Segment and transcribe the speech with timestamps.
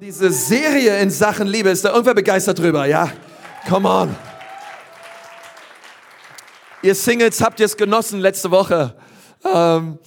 [0.00, 3.12] Diese Serie in Sachen Liebe, ist da irgendwer begeistert drüber, ja?
[3.68, 4.16] Come on.
[6.82, 8.94] Ihr Singles habt ihr es genossen letzte Woche.
[9.44, 9.98] Ähm,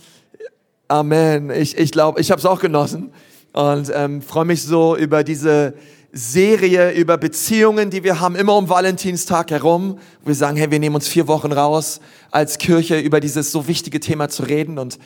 [0.88, 1.52] Amen.
[1.52, 3.14] Ich, ich glaube, ich habe es auch genossen
[3.52, 5.76] und ähm, freue mich so über diese
[6.12, 10.00] Serie, über Beziehungen, die wir haben, immer um Valentinstag herum.
[10.26, 12.00] Wir sagen, hey, wir nehmen uns vier Wochen raus
[12.32, 14.98] als Kirche über dieses so wichtige Thema zu reden und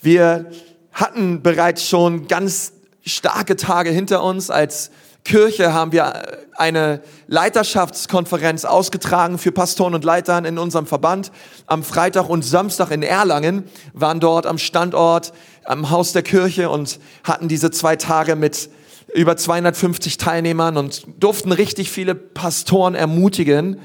[0.00, 0.52] wir
[0.92, 2.74] hatten bereits schon ganz
[3.04, 4.50] starke Tage hinter uns.
[4.50, 4.90] Als
[5.24, 11.30] Kirche haben wir eine Leiterschaftskonferenz ausgetragen für Pastoren und Leitern in unserem Verband.
[11.66, 15.32] Am Freitag und Samstag in Erlangen waren dort am Standort,
[15.64, 18.70] am Haus der Kirche und hatten diese zwei Tage mit
[19.14, 23.80] über 250 Teilnehmern und durften richtig viele Pastoren ermutigen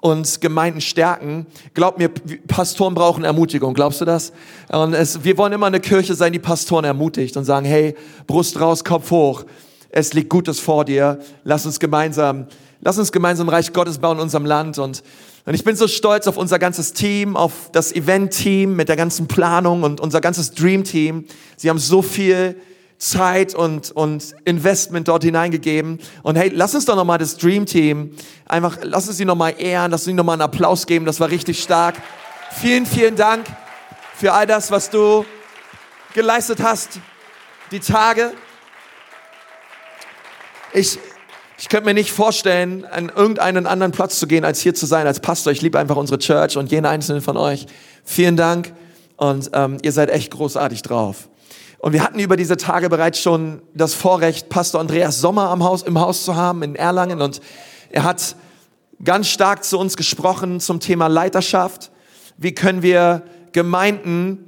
[0.00, 1.46] und Gemeinden stärken.
[1.74, 2.10] Glaub mir,
[2.48, 3.74] Pastoren brauchen Ermutigung.
[3.74, 4.32] Glaubst du das?
[4.70, 7.94] Und es, wir wollen immer eine Kirche sein, die Pastoren ermutigt und sagen, hey,
[8.26, 9.44] Brust raus, Kopf hoch.
[9.90, 11.18] Es liegt Gutes vor dir.
[11.44, 12.46] Lass uns gemeinsam,
[12.80, 15.02] lass uns gemeinsam Reich Gottes bauen in unserem Land und
[15.46, 19.28] und ich bin so stolz auf unser ganzes Team, auf das Event-Team mit der ganzen
[19.28, 21.24] Planung und unser ganzes Dream-Team.
[21.56, 22.56] Sie haben so viel
[22.98, 26.00] Zeit und, und Investment dort hineingegeben.
[26.22, 28.12] Und hey, lass uns doch nochmal das Dream Team
[28.46, 31.04] einfach, lass uns sie nochmal ehren, lass uns ihnen nochmal einen Applaus geben.
[31.04, 31.96] Das war richtig stark.
[32.52, 33.44] Vielen, vielen Dank
[34.16, 35.26] für all das, was du
[36.14, 37.00] geleistet hast.
[37.70, 38.32] Die Tage.
[40.72, 40.98] Ich,
[41.58, 45.06] ich könnte mir nicht vorstellen, an irgendeinen anderen Platz zu gehen, als hier zu sein,
[45.06, 45.52] als Pastor.
[45.52, 47.66] Ich liebe einfach unsere Church und jeden einzelnen von euch.
[48.04, 48.72] Vielen Dank
[49.16, 51.28] und ähm, ihr seid echt großartig drauf.
[51.86, 55.84] Und wir hatten über diese Tage bereits schon das Vorrecht, Pastor Andreas Sommer am Haus,
[55.84, 57.22] im Haus zu haben in Erlangen.
[57.22, 57.40] Und
[57.90, 58.34] er hat
[59.04, 61.92] ganz stark zu uns gesprochen zum Thema Leiterschaft.
[62.38, 64.46] Wie können wir Gemeinden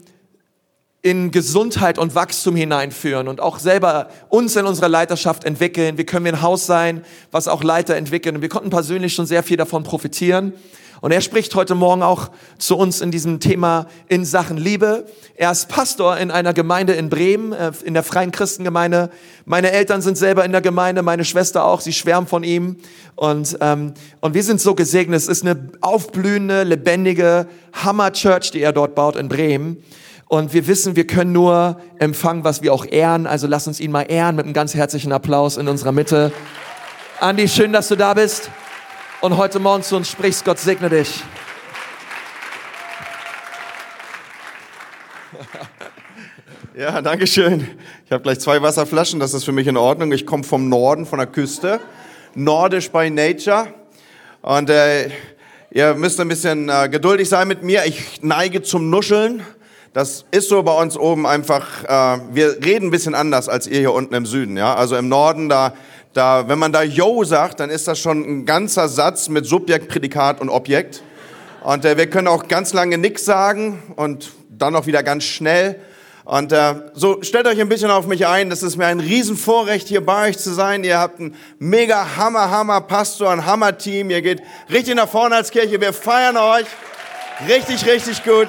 [1.01, 5.97] in Gesundheit und Wachstum hineinführen und auch selber uns in unserer Leiterschaft entwickeln.
[5.97, 8.35] Wie können wir ein Haus sein, was auch Leiter entwickeln?
[8.35, 10.55] Und wir konnten persönlich schon sehr viel davon profitieren.
[11.01, 15.07] Und er spricht heute Morgen auch zu uns in diesem Thema in Sachen Liebe.
[15.37, 19.11] Er ist Pastor in einer Gemeinde in Bremen, äh, in der Freien Christengemeinde.
[19.45, 22.79] Meine Eltern sind selber in der Gemeinde, meine Schwester auch, sie schwärmen von ihm.
[23.15, 25.19] Und, ähm, und wir sind so gesegnet.
[25.19, 29.83] Es ist eine aufblühende, lebendige Hammer-Church, die er dort baut in Bremen.
[30.27, 33.27] Und wir wissen, wir können nur empfangen, was wir auch ehren.
[33.27, 36.33] Also lass uns ihn mal ehren mit einem ganz herzlichen Applaus in unserer Mitte.
[37.21, 38.51] Andi, schön, dass du da bist
[39.21, 40.45] und heute Morgen zu uns sprichst.
[40.45, 41.23] Gott segne dich.
[46.77, 47.67] Ja, danke schön.
[48.07, 50.13] Ich habe gleich zwei Wasserflaschen, das ist für mich in Ordnung.
[50.13, 51.81] Ich komme vom Norden, von der Küste.
[52.37, 53.75] Nordisch by Nature.
[54.43, 55.11] Und äh,
[55.73, 57.85] ihr müsst ein bisschen äh, geduldig sein mit mir.
[57.87, 59.43] Ich neige zum Nuscheln.
[59.93, 63.81] Das ist so bei uns oben einfach, äh, wir reden ein bisschen anders als ihr
[63.81, 64.57] hier unten im Süden.
[64.57, 64.77] Ja?
[64.77, 65.75] Also im Norden, da
[66.13, 69.89] da, wenn man da Yo sagt, dann ist das schon ein ganzer Satz mit Subjekt,
[69.89, 71.03] Prädikat und Objekt.
[71.63, 75.81] Und äh, wir können auch ganz lange nix sagen und dann auch wieder ganz schnell.
[76.25, 78.51] Und äh, so stellt euch ein bisschen auf mich ein.
[78.51, 80.85] Das ist mir ein Riesenvorrecht, hier bei euch zu sein.
[80.85, 84.11] Ihr habt ein mega Hammer, Hammer Pastor, ein Hammer Team.
[84.11, 85.81] Ihr geht richtig nach vorne als Kirche.
[85.81, 86.67] Wir feiern euch.
[87.49, 88.49] Richtig, richtig gut.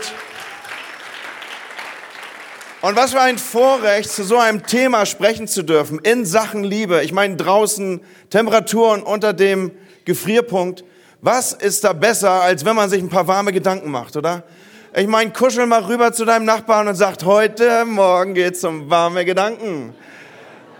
[2.81, 7.03] Und was für ein Vorrecht, zu so einem Thema sprechen zu dürfen, in Sachen Liebe.
[7.03, 9.71] Ich meine, draußen Temperaturen unter dem
[10.05, 10.85] Gefrierpunkt.
[11.19, 14.43] Was ist da besser, als wenn man sich ein paar warme Gedanken macht, oder?
[14.95, 19.25] Ich meine, kuschel mal rüber zu deinem Nachbarn und sagt, heute Morgen geht's um warme
[19.25, 19.93] Gedanken.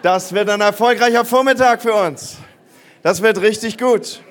[0.02, 2.38] Das wird ein erfolgreicher Vormittag für uns.
[3.04, 4.22] Das wird richtig gut.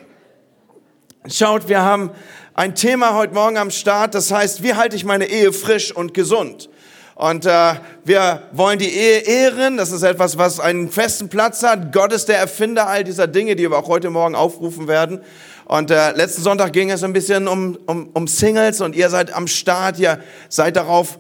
[1.31, 2.13] Schaut, wir haben
[2.55, 6.15] ein Thema heute Morgen am Start, das heißt, wie halte ich meine Ehe frisch und
[6.15, 6.71] gesund?
[7.19, 7.75] Und äh,
[8.05, 9.77] wir wollen die Ehe ehren.
[9.77, 11.93] Das ist etwas, was einen festen Platz hat.
[11.93, 15.23] Gott ist der Erfinder all dieser Dinge, die wir auch heute Morgen aufrufen werden.
[15.65, 19.35] Und äh, letzten Sonntag ging es ein bisschen um, um, um Singles und ihr seid
[19.35, 19.99] am Start.
[19.99, 21.19] Ihr seid darauf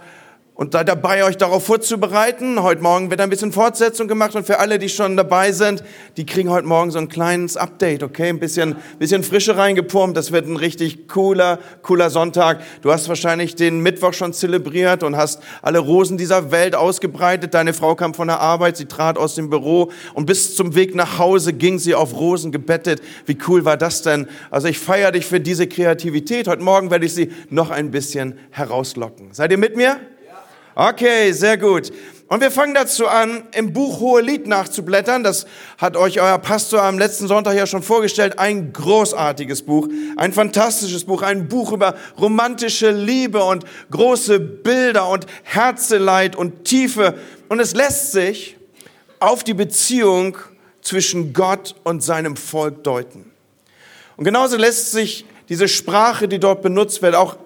[0.59, 2.61] und seid dabei, euch darauf vorzubereiten.
[2.61, 5.85] Heute Morgen wird ein bisschen Fortsetzung gemacht und für alle, die schon dabei sind,
[6.17, 8.29] die kriegen heute Morgen so ein kleines Update, okay?
[8.29, 10.17] Ein bisschen, bisschen Frische reingepumpt.
[10.17, 12.61] Das wird ein richtig cooler, cooler Sonntag.
[12.83, 17.55] Du hast wahrscheinlich den Mittwoch schon zelebriert und hast alle Rosen dieser Welt ausgebreitet.
[17.55, 20.93] Deine Frau kam von der Arbeit, sie trat aus dem Büro und bis zum Weg
[20.97, 23.01] nach Hause ging sie auf Rosen gebettet.
[23.27, 24.27] Wie cool war das denn?
[24.51, 26.49] Also ich feiere dich für diese Kreativität.
[26.49, 29.29] Heute Morgen werde ich sie noch ein bisschen herauslocken.
[29.31, 30.01] Seid ihr mit mir?
[30.81, 31.91] Okay, sehr gut.
[32.29, 35.25] Und wir fangen dazu an, im Buch Hohelied nachzublättern.
[35.25, 35.45] Das
[35.77, 38.39] hat euch euer Pastor am letzten Sonntag ja schon vorgestellt.
[38.39, 45.27] Ein großartiges Buch, ein fantastisches Buch, ein Buch über romantische Liebe und große Bilder und
[45.43, 47.19] Herzeleid und Tiefe.
[47.49, 48.57] Und es lässt sich
[49.19, 50.39] auf die Beziehung
[50.81, 53.33] zwischen Gott und seinem Volk deuten.
[54.17, 57.37] Und genauso lässt sich diese Sprache, die dort benutzt wird, auch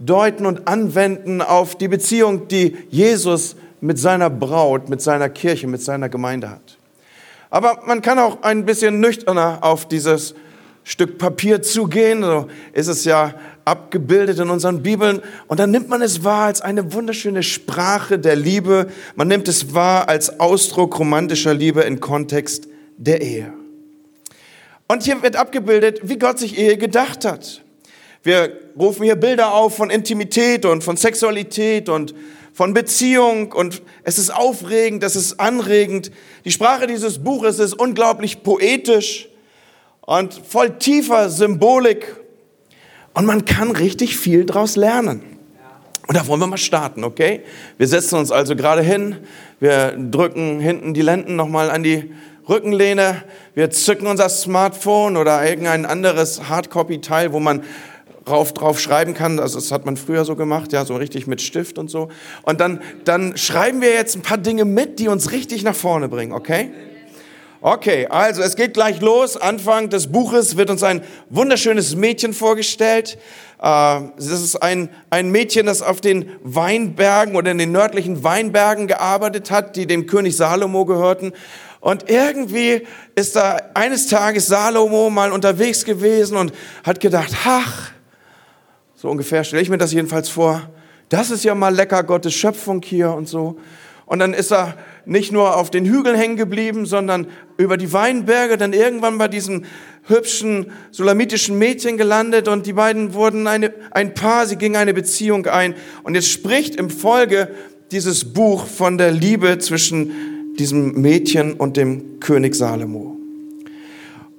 [0.00, 5.82] deuten und anwenden auf die Beziehung, die Jesus mit seiner Braut, mit seiner Kirche, mit
[5.82, 6.78] seiner Gemeinde hat.
[7.50, 10.34] Aber man kann auch ein bisschen nüchterner auf dieses
[10.84, 12.22] Stück Papier zugehen.
[12.22, 15.20] So ist es ja abgebildet in unseren Bibeln.
[15.48, 18.88] Und dann nimmt man es wahr als eine wunderschöne Sprache der Liebe.
[19.16, 23.52] Man nimmt es wahr als Ausdruck romantischer Liebe im Kontext der Ehe.
[24.88, 27.62] Und hier wird abgebildet, wie Gott sich Ehe gedacht hat.
[28.22, 32.14] Wir rufen hier Bilder auf von Intimität und von Sexualität und
[32.52, 36.10] von Beziehung und es ist aufregend, es ist anregend.
[36.44, 39.28] Die Sprache dieses Buches ist unglaublich poetisch
[40.02, 42.14] und voll tiefer Symbolik
[43.14, 45.22] und man kann richtig viel daraus lernen.
[46.06, 47.42] Und da wollen wir mal starten, okay?
[47.78, 49.16] Wir setzen uns also gerade hin,
[49.60, 52.12] wir drücken hinten die Lenden nochmal an die
[52.48, 53.22] Rückenlehne,
[53.54, 57.62] wir zücken unser Smartphone oder irgendein anderes Hardcopy-Teil, wo man
[58.30, 59.38] drauf, drauf schreiben kann.
[59.38, 62.08] Also das hat man früher so gemacht, ja, so richtig mit Stift und so.
[62.42, 66.08] Und dann, dann schreiben wir jetzt ein paar Dinge mit, die uns richtig nach vorne
[66.08, 66.70] bringen, okay?
[67.62, 69.36] Okay, also es geht gleich los.
[69.36, 73.18] Anfang des Buches wird uns ein wunderschönes Mädchen vorgestellt.
[73.58, 78.86] Äh, das ist ein, ein Mädchen, das auf den Weinbergen oder in den nördlichen Weinbergen
[78.86, 81.32] gearbeitet hat, die dem König Salomo gehörten.
[81.80, 86.52] Und irgendwie ist da eines Tages Salomo mal unterwegs gewesen und
[86.84, 87.90] hat gedacht, ach,
[89.00, 90.68] so ungefähr stelle ich mir das jedenfalls vor,
[91.08, 93.56] das ist ja mal lecker Gottes Schöpfung hier und so.
[94.04, 94.76] Und dann ist er
[95.06, 99.64] nicht nur auf den Hügeln hängen geblieben, sondern über die Weinberge, dann irgendwann bei diesem
[100.02, 105.46] hübschen sulamitischen Mädchen gelandet und die beiden wurden eine, ein Paar, sie gingen eine Beziehung
[105.46, 105.76] ein.
[106.02, 107.48] Und jetzt spricht im Folge
[107.92, 113.19] dieses Buch von der Liebe zwischen diesem Mädchen und dem König Salomo.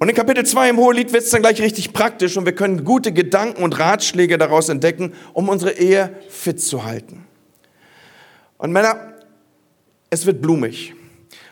[0.02, 2.84] Und in Kapitel 2 im Hohelied wird es dann gleich richtig praktisch und wir können
[2.86, 7.28] gute Gedanken und Ratschläge daraus entdecken, um unsere Ehe fit zu halten.
[8.58, 9.14] Und Männer,
[10.10, 10.96] es wird blumig.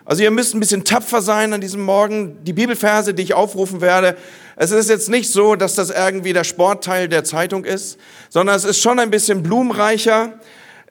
[0.04, 2.44] Also ihr müsst ein bisschen tapfer sein an diesem Morgen.
[2.44, 4.18] Die Bibelverse, die ich aufrufen werde,
[4.56, 8.00] es ist jetzt nicht so, dass das irgendwie der Sportteil der Zeitung ist,
[8.30, 10.40] sondern es ist schon ein bisschen blumenreicher.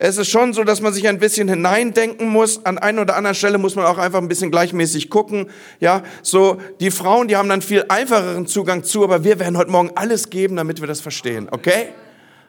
[0.00, 2.65] Es ist schon so, dass man sich ein bisschen hineindenken muss.
[2.65, 5.50] An einer oder anderen Stelle muss man auch einfach ein bisschen gleichmäßig gucken.
[5.81, 9.73] Ja, so die Frauen, die haben dann viel einfacheren Zugang zu, aber wir werden heute
[9.73, 11.49] Morgen alles geben, damit wir das verstehen.
[11.50, 11.89] Okay?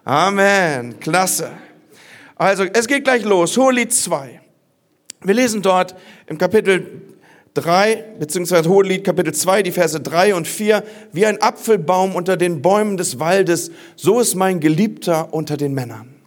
[0.04, 1.00] Amen.
[1.00, 1.50] Klasse.
[2.36, 3.58] Also, es geht gleich los.
[3.58, 4.42] Hohelied 2.
[5.24, 5.96] Wir lesen dort
[6.28, 7.02] im Kapitel
[7.56, 12.62] 3, beziehungsweise Hohelied Kapitel 2, die Verse 3 und 4, wie ein Apfelbaum unter den
[12.62, 16.19] Bäumen des Waldes, so ist mein Geliebter unter den Männern.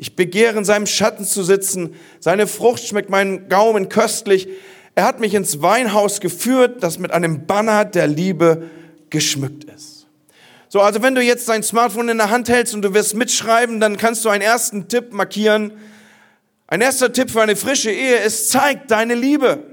[0.00, 4.48] Ich begehre in seinem Schatten zu sitzen, seine Frucht schmeckt meinen Gaumen köstlich.
[4.94, 8.62] Er hat mich ins Weinhaus geführt, das mit einem Banner der Liebe
[9.10, 10.06] geschmückt ist.
[10.70, 13.78] So, also wenn du jetzt dein Smartphone in der Hand hältst und du wirst mitschreiben,
[13.78, 15.74] dann kannst du einen ersten Tipp markieren,
[16.66, 19.64] ein erster Tipp für eine frische Ehe ist, zeig deine Liebe.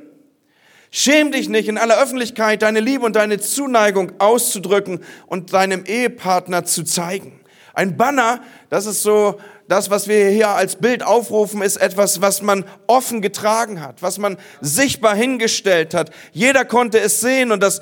[0.92, 6.66] Schäm dich nicht, in aller Öffentlichkeit deine Liebe und deine Zuneigung auszudrücken und deinem Ehepartner
[6.66, 7.40] zu zeigen.
[7.74, 12.42] Ein Banner, das ist so, das, was wir hier als Bild aufrufen, ist etwas, was
[12.42, 16.12] man offen getragen hat, was man sichtbar hingestellt hat.
[16.31, 17.81] Jeder konnte es sehen und das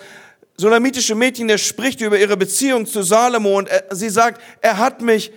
[0.57, 5.01] solamitische Mädchen, der spricht über ihre Beziehung zu Salomo und er, sie sagt, er hat
[5.01, 5.31] mich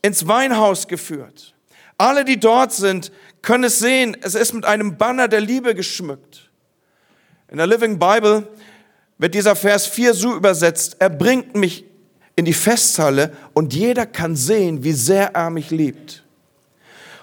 [0.00, 1.54] ins Weinhaus geführt.
[1.98, 4.16] Alle, die dort sind, können es sehen.
[4.22, 6.50] Es ist mit einem Banner der Liebe geschmückt.
[7.48, 8.48] In der Living Bible
[9.18, 10.96] wird dieser Vers 4 so übersetzt.
[10.98, 11.84] Er bringt mich
[12.36, 16.24] in die Festhalle und jeder kann sehen, wie sehr er mich liebt.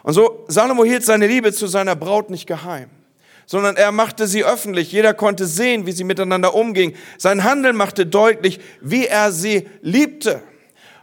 [0.04, 2.90] Und so, Salomo hielt seine Liebe zu seiner Braut nicht geheim,
[3.46, 4.92] sondern er machte sie öffentlich.
[4.92, 6.94] Jeder konnte sehen, wie sie miteinander umging.
[7.18, 10.42] Sein Handeln machte deutlich, wie er sie liebte.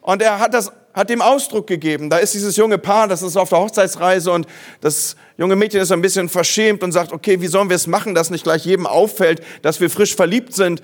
[0.00, 2.08] Und er hat das hat dem Ausdruck gegeben.
[2.08, 4.46] Da ist dieses junge Paar, das ist auf der Hochzeitsreise und
[4.80, 8.14] das junge Mädchen ist ein bisschen verschämt und sagt, okay, wie sollen wir es machen,
[8.14, 10.80] dass nicht gleich jedem auffällt, dass wir frisch verliebt sind.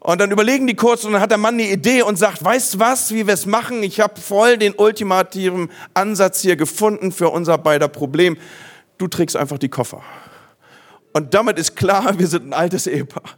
[0.00, 2.78] Und dann überlegen die kurz und dann hat der Mann eine Idee und sagt, weißt
[2.78, 3.82] was, wie wir es machen?
[3.82, 8.36] Ich habe voll den ultimativen Ansatz hier gefunden für unser beider Problem.
[8.98, 10.02] Du trägst einfach die Koffer.
[11.12, 13.36] Und damit ist klar, wir sind ein altes Ehepaar.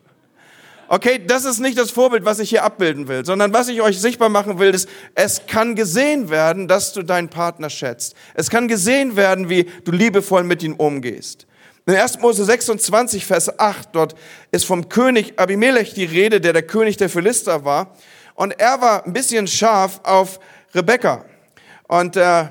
[0.90, 4.00] Okay, das ist nicht das Vorbild, was ich hier abbilden will, sondern was ich euch
[4.00, 8.14] sichtbar machen will, ist, es kann gesehen werden, dass du deinen Partner schätzt.
[8.34, 11.46] Es kann gesehen werden, wie du liebevoll mit ihm umgehst.
[11.88, 12.18] In 1.
[12.20, 14.14] Mose 26, Vers 8, dort
[14.50, 17.94] ist vom König Abimelech die Rede, der der König der Philister war.
[18.34, 20.38] Und er war ein bisschen scharf auf
[20.74, 21.24] Rebekka.
[21.86, 22.48] Und äh,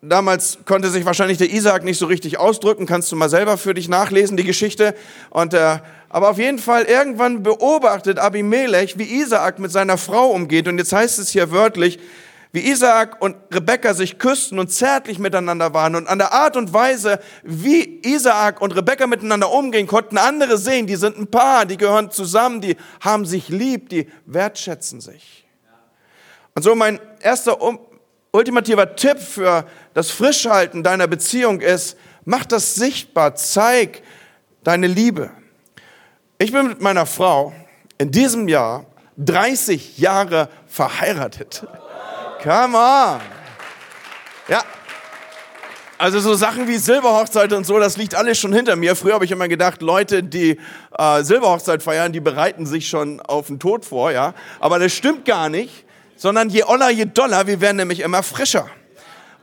[0.00, 3.74] damals konnte sich wahrscheinlich der Isaak nicht so richtig ausdrücken, kannst du mal selber für
[3.74, 4.94] dich nachlesen, die Geschichte.
[5.28, 10.66] Und, äh, aber auf jeden Fall, irgendwann beobachtet Abimelech, wie Isaak mit seiner Frau umgeht.
[10.66, 11.98] Und jetzt heißt es hier wörtlich,
[12.52, 15.94] wie Isaak und Rebekka sich küssten und zärtlich miteinander waren.
[15.94, 20.86] Und an der Art und Weise, wie Isaak und Rebekka miteinander umgehen, konnten andere sehen,
[20.86, 25.46] die sind ein Paar, die gehören zusammen, die haben sich lieb, die wertschätzen sich.
[26.54, 27.58] Und so mein erster
[28.32, 34.02] ultimativer Tipp für das Frischhalten deiner Beziehung ist, mach das sichtbar, zeig
[34.64, 35.30] deine Liebe.
[36.38, 37.52] Ich bin mit meiner Frau
[37.98, 38.86] in diesem Jahr
[39.18, 41.66] 30 Jahre verheiratet.
[42.42, 43.20] Come on.
[44.48, 44.62] Ja.
[45.98, 48.94] Also so Sachen wie Silberhochzeit und so, das liegt alles schon hinter mir.
[48.94, 50.60] Früher habe ich immer gedacht, Leute, die
[50.96, 54.34] äh, Silberhochzeit feiern, die bereiten sich schon auf den Tod vor, ja.
[54.60, 55.84] Aber das stimmt gar nicht,
[56.16, 58.68] sondern je oller, je doller, wir werden nämlich immer frischer.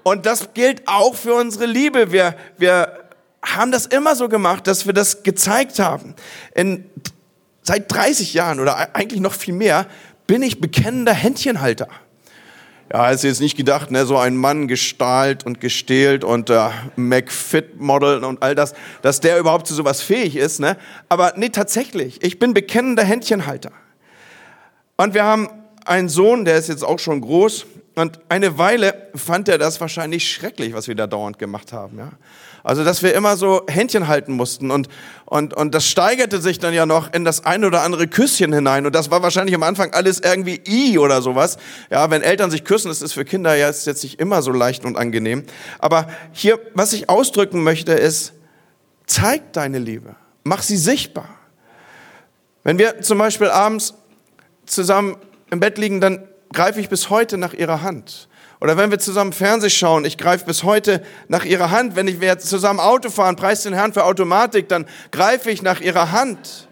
[0.04, 2.14] Und das gilt auch für unsere Liebe.
[2.14, 3.00] Wir, wir
[3.44, 6.16] haben das immer so gemacht, dass wir das gezeigt haben.
[6.54, 6.90] In,
[7.64, 9.88] seit 30 Jahren oder eigentlich noch viel mehr
[10.26, 11.90] bin ich bekennender Händchenhalter
[12.94, 18.24] ja, ist jetzt nicht gedacht, ne, so ein Mann gestahlt und gestählt und äh, McFit-Model
[18.24, 20.60] und all das, dass der überhaupt zu sowas fähig ist.
[20.60, 20.78] Ne?
[21.10, 23.72] Aber nee, tatsächlich, ich bin bekennender Händchenhalter.
[24.98, 25.50] Und wir haben
[25.84, 27.66] einen Sohn, der ist jetzt auch schon groß.
[27.96, 31.98] Und eine Weile fand er das wahrscheinlich schrecklich, was wir da dauernd gemacht haben.
[31.98, 32.12] Ja?
[32.62, 34.90] Also, dass wir immer so Händchen halten mussten und,
[35.24, 38.86] und, und das steigerte sich dann ja noch in das ein oder andere Küsschen hinein
[38.86, 41.58] und das war wahrscheinlich am Anfang alles irgendwie i oder sowas.
[41.90, 44.98] Ja, wenn Eltern sich küssen, ist für Kinder ja jetzt nicht immer so leicht und
[44.98, 45.46] angenehm.
[45.80, 48.34] Aber hier, was ich ausdrücken möchte, ist,
[49.06, 50.16] zeig deine Liebe.
[50.44, 51.30] Mach sie sichtbar.
[52.64, 53.94] Wenn wir zum Beispiel abends
[54.66, 55.16] zusammen
[55.52, 58.28] im Bett liegen, dann greife ich bis heute nach ihrer Hand.
[58.62, 61.96] Oder wenn wir zusammen Fernseh schauen, ich greife bis heute nach ihrer Hand.
[61.96, 66.12] Wenn wir zusammen Auto fahren, preis den Herrn für Automatik, dann greife ich nach ihrer
[66.12, 66.68] Hand.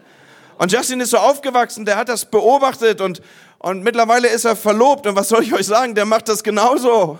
[0.56, 3.20] Und Justin ist so aufgewachsen, der hat das beobachtet und,
[3.58, 5.06] und mittlerweile ist er verlobt.
[5.06, 5.94] Und was soll ich euch sagen?
[5.94, 7.18] Der macht das genauso.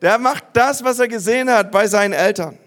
[0.00, 2.58] Der macht das, was er gesehen hat bei seinen Eltern.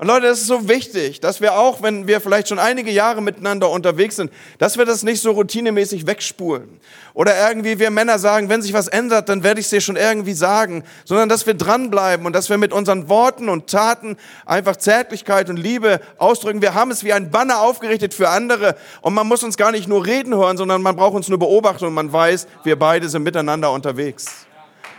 [0.00, 3.20] Und Leute, das ist so wichtig, dass wir auch, wenn wir vielleicht schon einige Jahre
[3.20, 6.80] miteinander unterwegs sind, dass wir das nicht so routinemäßig wegspulen.
[7.12, 9.96] Oder irgendwie wir Männer sagen, wenn sich was ändert, dann werde ich es dir schon
[9.96, 10.84] irgendwie sagen.
[11.04, 14.16] Sondern dass wir dranbleiben und dass wir mit unseren Worten und Taten
[14.46, 16.62] einfach Zärtlichkeit und Liebe ausdrücken.
[16.62, 18.76] Wir haben es wie ein Banner aufgerichtet für andere.
[19.02, 21.84] Und man muss uns gar nicht nur reden hören, sondern man braucht uns nur beobachten
[21.84, 24.46] und man weiß, wir beide sind miteinander unterwegs.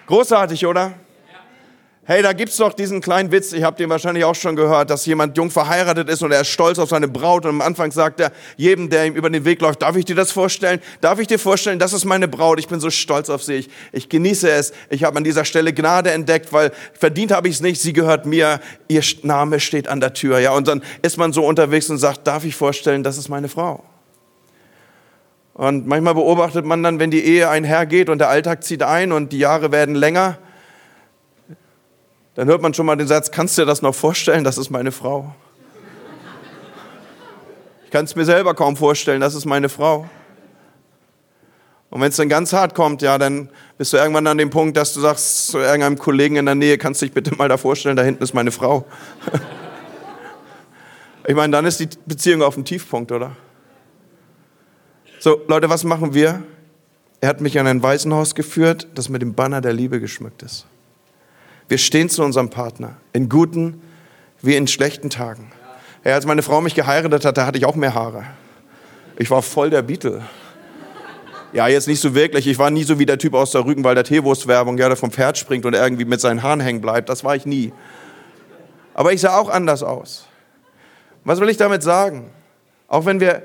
[0.06, 0.94] Großartig, oder?
[2.12, 5.06] Hey, da gibt's doch diesen kleinen Witz, ich habe den wahrscheinlich auch schon gehört, dass
[5.06, 8.20] jemand jung verheiratet ist und er ist stolz auf seine Braut und am Anfang sagt
[8.20, 10.82] er jedem, der ihm über den Weg läuft, darf ich dir das vorstellen?
[11.00, 13.70] Darf ich dir vorstellen, das ist meine Braut, ich bin so stolz auf sie, ich,
[13.94, 17.62] ich genieße es, ich habe an dieser Stelle Gnade entdeckt, weil verdient habe ich es
[17.62, 21.32] nicht, sie gehört mir, ihr Name steht an der Tür, ja, und dann ist man
[21.32, 23.86] so unterwegs und sagt, darf ich vorstellen, das ist meine Frau?
[25.54, 29.32] Und manchmal beobachtet man dann, wenn die Ehe einhergeht und der Alltag zieht ein und
[29.32, 30.40] die Jahre werden länger,
[32.36, 34.70] dann hört man schon mal den Satz, kannst du dir das noch vorstellen, das ist
[34.70, 35.36] meine Frau?
[37.86, 40.10] Ich kann es mir selber kaum vorstellen, das ist meine Frau.
[41.90, 44.78] Und wenn es dann ganz hart kommt, ja, dann bist du irgendwann an dem Punkt,
[44.78, 47.58] dass du sagst zu irgendeinem Kollegen in der Nähe, kannst du dich bitte mal da
[47.58, 48.86] vorstellen, da hinten ist meine Frau.
[51.28, 53.36] ich meine, dann ist die Beziehung auf dem Tiefpunkt, oder?
[55.20, 56.44] So, Leute, was machen wir?
[57.20, 60.66] Er hat mich an ein Waisenhaus geführt, das mit dem Banner der Liebe geschmückt ist.
[61.72, 63.82] Wir stehen zu unserem Partner, in guten
[64.42, 65.54] wie in schlechten Tagen.
[66.04, 68.26] Ja, als meine Frau mich geheiratet hat, da hatte ich auch mehr Haare.
[69.18, 70.22] Ich war voll der Beatle.
[71.54, 72.46] Ja, jetzt nicht so wirklich.
[72.48, 75.38] Ich war nie so wie der Typ aus der Rügenwalder Teewurstwerbung, ja, der vom Pferd
[75.38, 77.08] springt und irgendwie mit seinen Haaren hängen bleibt.
[77.08, 77.72] Das war ich nie.
[78.94, 80.28] Aber ich sah auch anders aus.
[81.24, 82.32] Was will ich damit sagen?
[82.90, 83.44] Auch wenn wir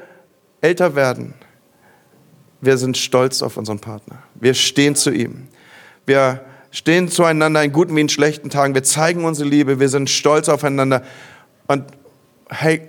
[0.63, 1.35] älter werden,
[2.61, 4.19] wir sind stolz auf unseren Partner.
[4.35, 5.47] Wir stehen zu ihm.
[6.07, 8.75] Wir stehen zueinander in guten wie in schlechten Tagen.
[8.75, 11.03] Wir zeigen unsere Liebe, wir sind stolz aufeinander.
[11.67, 11.85] Und
[12.49, 12.83] hey,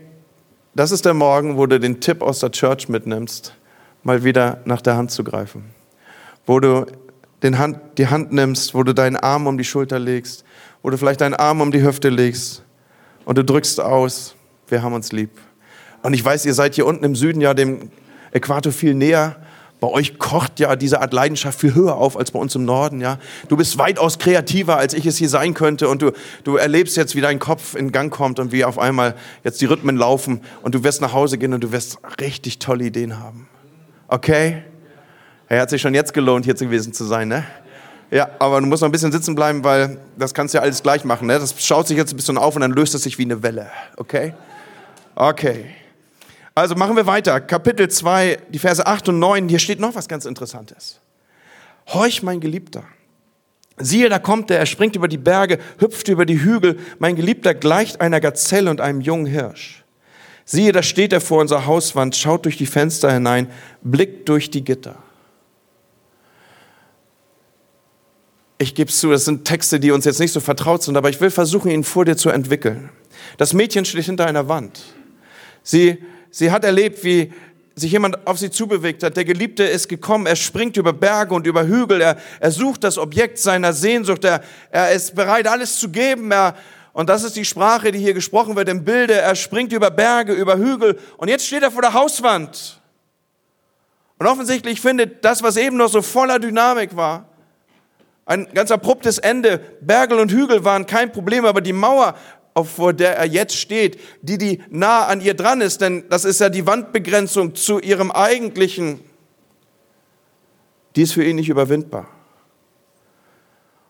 [0.76, 3.56] das ist der Morgen, wo du den Tipp aus der Church mitnimmst,
[4.04, 5.66] mal wieder nach der Hand zu greifen.
[6.46, 6.86] Wo du
[7.44, 10.44] den Hand, die Hand nimmst, wo du deinen Arm um die Schulter legst,
[10.82, 12.64] wo du vielleicht deinen Arm um die Hüfte legst
[13.26, 14.36] und du drückst aus,
[14.68, 15.32] wir haben uns lieb.
[16.04, 17.92] Und ich weiß, ihr seid hier unten im Süden ja dem
[18.32, 19.38] Äquator viel näher.
[19.80, 23.00] Bei euch kocht ja diese Art Leidenschaft viel höher auf als bei uns im Norden,
[23.00, 23.20] ja.
[23.48, 26.12] Du bist weitaus kreativer, als ich es hier sein könnte und du,
[26.44, 29.66] du erlebst jetzt, wie dein Kopf in Gang kommt und wie auf einmal jetzt die
[29.66, 33.48] Rhythmen laufen und du wirst nach Hause gehen und du wirst richtig tolle Ideen haben.
[34.08, 34.64] Okay?
[35.46, 37.46] Hey, hat sich schon jetzt gelohnt, hier gewesen zu sein, ne?
[38.10, 40.82] Ja, aber du musst noch ein bisschen sitzen bleiben, weil das kannst du ja alles
[40.82, 41.28] gleich machen.
[41.28, 41.40] Ne?
[41.40, 43.70] Das schaut sich jetzt ein bisschen auf und dann löst es sich wie eine Welle.
[43.98, 44.34] Okay?
[45.14, 45.66] Okay.
[46.58, 47.40] Also machen wir weiter.
[47.40, 49.48] Kapitel 2, die Verse 8 und 9.
[49.48, 51.00] Hier steht noch was ganz Interessantes.
[51.86, 52.84] Horch, mein Geliebter.
[53.78, 56.80] Siehe, da kommt er, er springt über die Berge, hüpft über die Hügel.
[56.98, 59.84] Mein Geliebter gleicht einer Gazelle und einem jungen Hirsch.
[60.46, 63.52] Siehe, da steht er vor unserer Hauswand, schaut durch die Fenster hinein,
[63.84, 64.96] blickt durch die Gitter.
[68.58, 71.12] Ich gebe es zu, das sind Texte, die uns jetzt nicht so vertraut sind, aber
[71.12, 72.90] ich will versuchen, ihn vor dir zu entwickeln.
[73.38, 74.82] Das Mädchen steht hinter einer Wand.
[75.62, 76.00] Sie,
[76.32, 77.34] sie hat erlebt, wie
[77.76, 79.16] sich jemand auf sie zubewegt hat.
[79.16, 82.98] Der Geliebte ist gekommen, er springt über Berge und über Hügel, er, er sucht das
[82.98, 84.42] Objekt seiner Sehnsucht, er,
[84.72, 86.32] er ist bereit, alles zu geben.
[86.32, 86.56] Er,
[86.94, 89.14] und das ist die Sprache, die hier gesprochen wird im Bilde.
[89.14, 92.82] Er springt über Berge, über Hügel und jetzt steht er vor der Hauswand.
[94.18, 97.30] Und offensichtlich findet das, was eben noch so voller Dynamik war,
[98.26, 99.60] ein ganz abruptes Ende.
[99.80, 102.16] Berge und Hügel waren kein Problem, aber die Mauer
[102.64, 106.40] vor der er jetzt steht, die, die nah an ihr dran ist, denn das ist
[106.40, 109.00] ja die Wandbegrenzung zu ihrem eigentlichen,
[110.96, 112.08] die ist für ihn nicht überwindbar.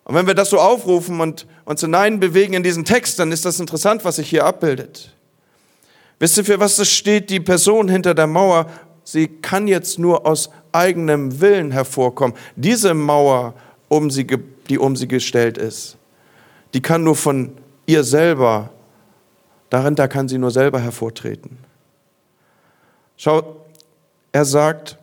[0.04, 3.60] Und wenn wir das so aufrufen und uns hineinbewegen in diesen Text, dann ist das
[3.60, 5.14] interessant, was sich hier abbildet.
[6.20, 7.30] Wisst ihr, für was das steht?
[7.30, 8.68] Die Person hinter der Mauer,
[9.04, 12.36] sie kann jetzt nur aus eigenem Willen hervorkommen.
[12.56, 13.54] Diese Mauer,
[13.90, 14.26] um sie,
[14.70, 15.98] die um sie gestellt ist,
[16.74, 17.52] die kann nur von
[17.88, 18.70] ihr selber,
[19.72, 21.58] darin da kann sie nur selber hervortreten.
[23.18, 23.66] Schau,
[24.32, 25.00] er sagt,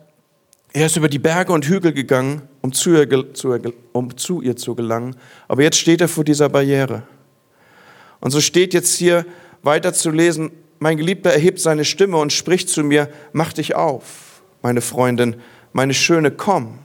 [0.71, 3.57] er ist über die Berge und Hügel gegangen, um zu, ihr, zu,
[3.91, 5.15] um zu ihr zu gelangen,
[5.49, 7.03] aber jetzt steht er vor dieser Barriere.
[8.21, 9.25] Und so steht jetzt hier
[9.61, 14.41] weiter zu lesen, mein Geliebter erhebt seine Stimme und spricht zu mir, mach dich auf,
[14.61, 15.37] meine Freundin,
[15.73, 16.79] meine Schöne, komm.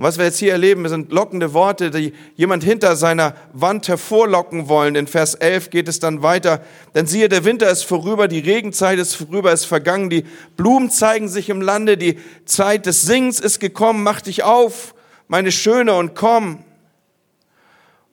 [0.00, 4.66] Und was wir jetzt hier erleben, sind lockende Worte, die jemand hinter seiner Wand hervorlocken
[4.66, 4.94] wollen.
[4.94, 6.62] In Vers 11 geht es dann weiter.
[6.94, 10.24] Denn siehe, der Winter ist vorüber, die Regenzeit ist vorüber, ist vergangen, die
[10.56, 14.02] Blumen zeigen sich im Lande, die Zeit des Singens ist gekommen.
[14.02, 14.94] Mach dich auf,
[15.28, 16.64] meine Schöne, und komm.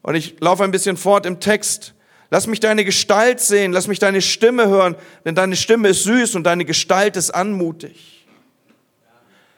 [0.02, 1.94] Und ich laufe ein bisschen fort im Text.
[2.30, 6.36] Lass mich deine Gestalt sehen, lass mich deine Stimme hören, denn deine Stimme ist süß
[6.36, 8.17] und deine Gestalt ist anmutig.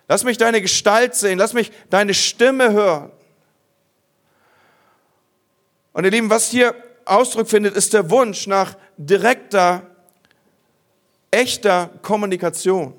[0.09, 1.37] Lass mich deine Gestalt sehen.
[1.37, 3.11] Lass mich deine Stimme hören.
[5.93, 9.83] Und ihr Lieben, was hier Ausdruck findet, ist der Wunsch nach direkter,
[11.29, 12.93] echter Kommunikation.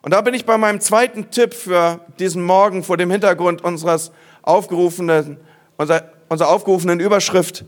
[0.00, 4.12] Und da bin ich bei meinem zweiten Tipp für diesen Morgen vor dem Hintergrund unseres
[4.42, 5.38] aufgerufenen,
[5.76, 7.64] unserer, unserer aufgerufenen Überschrift.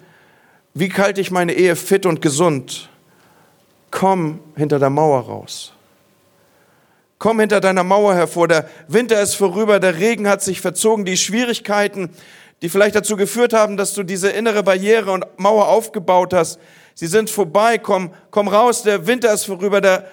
[0.72, 2.88] Wie halte ich meine Ehe fit und gesund?
[3.90, 5.75] Komm hinter der Mauer raus.
[7.18, 8.48] Komm hinter deiner Mauer hervor.
[8.48, 11.04] Der Winter ist vorüber, der Regen hat sich verzogen.
[11.04, 12.10] Die Schwierigkeiten,
[12.62, 16.58] die vielleicht dazu geführt haben, dass du diese innere Barriere und Mauer aufgebaut hast,
[16.94, 17.78] sie sind vorbei.
[17.78, 18.82] Komm, komm raus.
[18.82, 20.06] Der Winter ist vorüber, der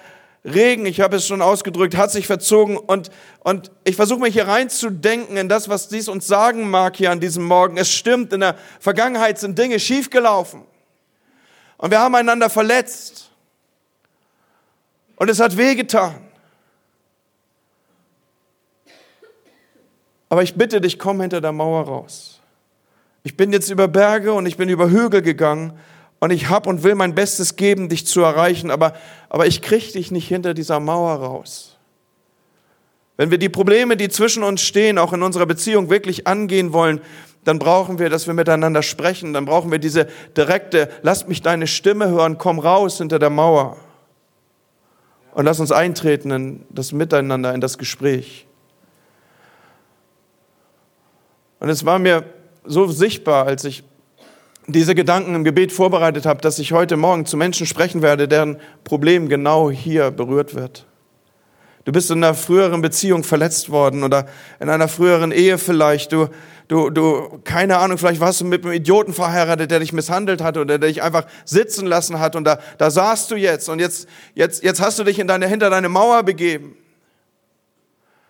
[0.44, 4.46] Regen, ich habe es schon ausgedrückt, hat sich verzogen und, und ich versuche mich hier
[4.46, 7.78] reinzudenken in das, was dies uns sagen mag hier an diesem Morgen.
[7.78, 10.64] Es stimmt, in der Vergangenheit sind Dinge schiefgelaufen
[11.78, 13.30] und wir haben einander verletzt
[15.16, 16.33] und es hat wehgetan.
[20.34, 22.40] Aber ich bitte dich, komm hinter der Mauer raus.
[23.22, 25.74] Ich bin jetzt über Berge und ich bin über Hügel gegangen
[26.18, 28.94] und ich habe und will mein Bestes geben, dich zu erreichen, aber,
[29.28, 31.78] aber ich kriege dich nicht hinter dieser Mauer raus.
[33.16, 37.00] Wenn wir die Probleme, die zwischen uns stehen, auch in unserer Beziehung wirklich angehen wollen,
[37.44, 41.68] dann brauchen wir, dass wir miteinander sprechen, dann brauchen wir diese direkte, lass mich deine
[41.68, 43.76] Stimme hören, komm raus hinter der Mauer.
[45.32, 48.48] Und lass uns eintreten in das Miteinander, in das Gespräch.
[51.64, 52.24] Und es war mir
[52.66, 53.84] so sichtbar, als ich
[54.66, 58.58] diese Gedanken im Gebet vorbereitet habe, dass ich heute Morgen zu Menschen sprechen werde, deren
[58.84, 60.84] Problem genau hier berührt wird.
[61.86, 64.26] Du bist in einer früheren Beziehung verletzt worden oder
[64.60, 66.12] in einer früheren Ehe vielleicht.
[66.12, 66.28] Du,
[66.68, 70.58] du, du, keine Ahnung, vielleicht warst du mit einem Idioten verheiratet, der dich misshandelt hat
[70.58, 74.06] oder der dich einfach sitzen lassen hat und da, da saßt du jetzt und jetzt,
[74.34, 76.76] jetzt, jetzt hast du dich in deine, hinter deine Mauer begeben.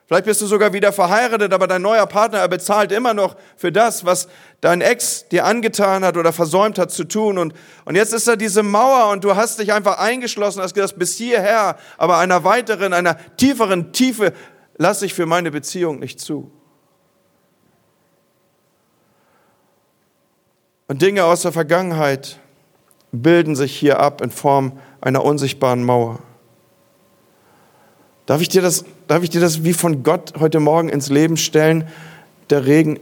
[0.07, 3.73] Vielleicht bist du sogar wieder verheiratet, aber dein neuer Partner, er bezahlt immer noch für
[3.73, 4.29] das, was
[4.61, 7.39] dein Ex dir angetan hat oder versäumt hat zu tun.
[7.39, 7.55] Und,
[7.87, 11.17] und jetzt ist da diese Mauer und du hast dich einfach eingeschlossen, hast gesagt, bis
[11.17, 14.35] hierher, aber einer weiteren, einer tieferen Tiefe
[14.77, 16.51] lasse ich für meine Beziehung nicht zu.
[20.87, 22.39] Und Dinge aus der Vergangenheit
[23.11, 26.19] bilden sich hier ab in Form einer unsichtbaren Mauer.
[28.27, 31.37] Darf ich dir das, darf ich dir das wie von Gott heute Morgen ins Leben
[31.37, 31.89] stellen?
[32.51, 33.01] der Regen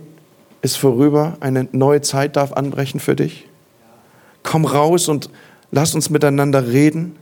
[0.61, 3.49] ist vorüber, eine neue Zeit darf anbrechen für dich?
[4.43, 5.31] Komm raus und
[5.71, 7.17] lass uns miteinander reden.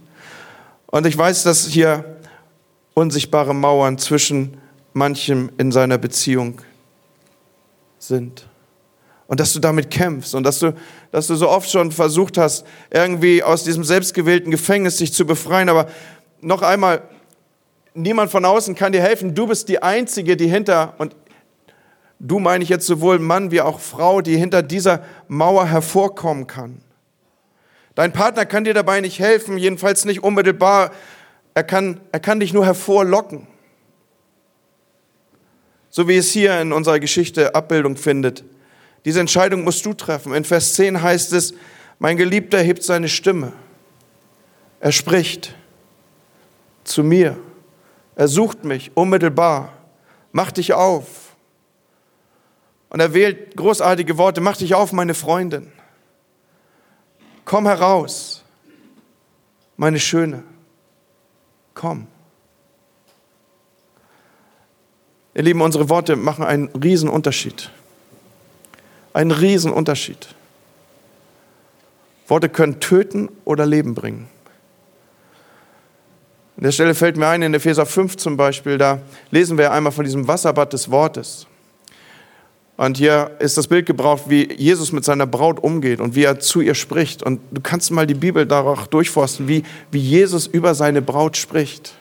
[0.86, 2.04] Und ich weiß, dass hier
[2.94, 4.56] unsichtbare Mauern zwischen
[4.92, 6.60] manchem in seiner Beziehung
[7.98, 8.46] sind.
[9.26, 10.74] Und dass du damit kämpfst und dass du,
[11.12, 15.68] dass du so oft schon versucht hast, irgendwie aus diesem selbstgewählten Gefängnis sich zu befreien.
[15.68, 15.86] Aber
[16.40, 17.02] noch einmal,
[17.94, 19.34] niemand von außen kann dir helfen.
[19.34, 21.16] Du bist die Einzige, die hinter, und
[22.18, 26.80] du meine ich jetzt sowohl Mann wie auch Frau, die hinter dieser Mauer hervorkommen kann.
[27.94, 30.92] Dein Partner kann dir dabei nicht helfen, jedenfalls nicht unmittelbar.
[31.54, 33.46] Er kann, er kann dich nur hervorlocken.
[35.90, 38.44] So wie es hier in unserer Geschichte Abbildung findet.
[39.04, 40.34] Diese Entscheidung musst du treffen.
[40.34, 41.54] In Vers 10 heißt es,
[41.98, 43.52] mein Geliebter hebt seine Stimme.
[44.78, 45.54] Er spricht
[46.84, 47.36] zu mir.
[48.20, 49.72] Er sucht mich unmittelbar.
[50.30, 51.34] Mach dich auf.
[52.90, 54.42] Und er wählt großartige Worte.
[54.42, 55.72] Mach dich auf, meine Freundin.
[57.46, 58.44] Komm heraus,
[59.78, 60.42] meine Schöne.
[61.72, 62.08] Komm.
[65.32, 67.70] Ihr Lieben, unsere Worte machen einen Riesenunterschied.
[69.14, 70.34] Einen Riesenunterschied.
[72.28, 74.28] Worte können töten oder Leben bringen.
[76.56, 79.92] An der Stelle fällt mir ein, in Epheser 5 zum Beispiel, da lesen wir einmal
[79.92, 81.46] von diesem Wasserbad des Wortes.
[82.80, 86.40] Und hier ist das Bild gebraucht, wie Jesus mit seiner Braut umgeht und wie er
[86.40, 87.22] zu ihr spricht.
[87.22, 91.92] Und du kannst mal die Bibel darauf durchforsten, wie, wie Jesus über seine Braut spricht.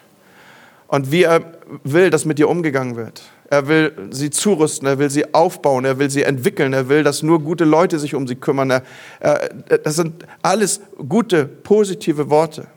[0.88, 1.42] Und wie er
[1.84, 3.22] will, dass mit ihr umgegangen wird.
[3.50, 7.24] Er will sie zurüsten, er will sie aufbauen, er will sie entwickeln, er will, dass
[7.24, 8.70] nur gute Leute sich um sie kümmern.
[8.70, 8.84] Er,
[9.20, 12.68] er, das sind alles gute, positive Worte.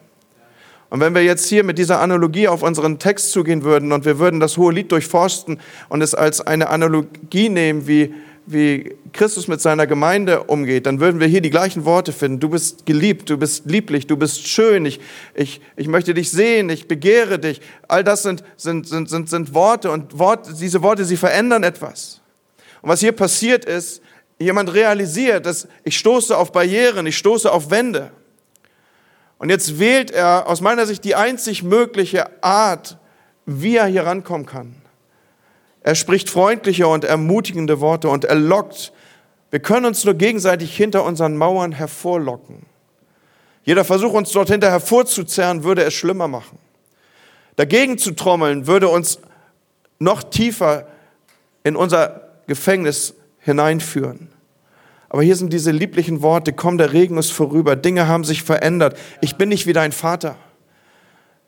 [0.93, 4.19] Und wenn wir jetzt hier mit dieser Analogie auf unseren Text zugehen würden und wir
[4.19, 8.13] würden das hohe Lied durchforsten und es als eine Analogie nehmen, wie,
[8.45, 12.41] wie Christus mit seiner Gemeinde umgeht, dann würden wir hier die gleichen Worte finden.
[12.41, 15.01] Du bist geliebt, du bist lieblich, du bist schön, ich,
[15.35, 17.63] ich, ich möchte dich sehen, ich begehre dich.
[17.89, 22.21] All das sind, sind, sind, sind, sind Worte und Wort, diese Worte, sie verändern etwas.
[22.83, 24.03] Und was hier passiert ist,
[24.39, 28.13] jemand realisiert, dass ich stoße auf Barrieren, ich stoße auf Wände.
[29.43, 32.97] Und jetzt wählt er aus meiner Sicht die einzig mögliche Art,
[33.45, 34.77] wie er hier rankommen kann.
[35.81, 38.93] Er spricht freundliche und ermutigende Worte und er lockt.
[39.51, 42.67] Wir können uns nur gegenseitig hinter unseren Mauern hervorlocken.
[43.65, 46.61] Jeder Versuch, uns dort hinter hervorzuzerren, würde es schlimmer machen.
[47.57, 49.19] Dagegen zu trommeln, würde uns
[49.99, 50.87] noch tiefer
[51.65, 54.32] in unser Gefängnis hineinführen.
[55.13, 58.97] Aber hier sind diese lieblichen Worte, komm, der Regen ist vorüber, Dinge haben sich verändert.
[59.21, 60.37] Ich bin nicht wie dein Vater.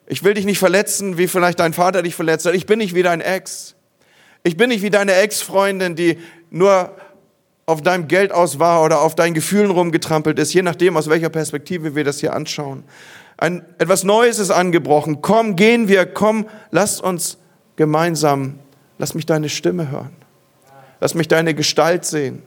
[0.07, 2.55] Ich will dich nicht verletzen, wie vielleicht dein Vater dich verletzt hat.
[2.55, 3.75] Ich bin nicht wie dein Ex.
[4.43, 6.19] Ich bin nicht wie deine Ex-Freundin, die
[6.51, 6.95] nur
[7.65, 11.31] auf deinem Geld aus war oder auf deinen Gefühlen rumgetrampelt ist, je nachdem, aus welcher
[11.31, 12.85] Perspektive wir das hier anschauen.
[13.39, 15.23] Ein, etwas Neues ist angebrochen.
[15.23, 17.39] Komm, gehen wir, komm, lass uns
[17.77, 18.59] gemeinsam,
[18.99, 20.13] lass mich deine Stimme hören.
[21.01, 22.43] Lass mich deine Gestalt sehen.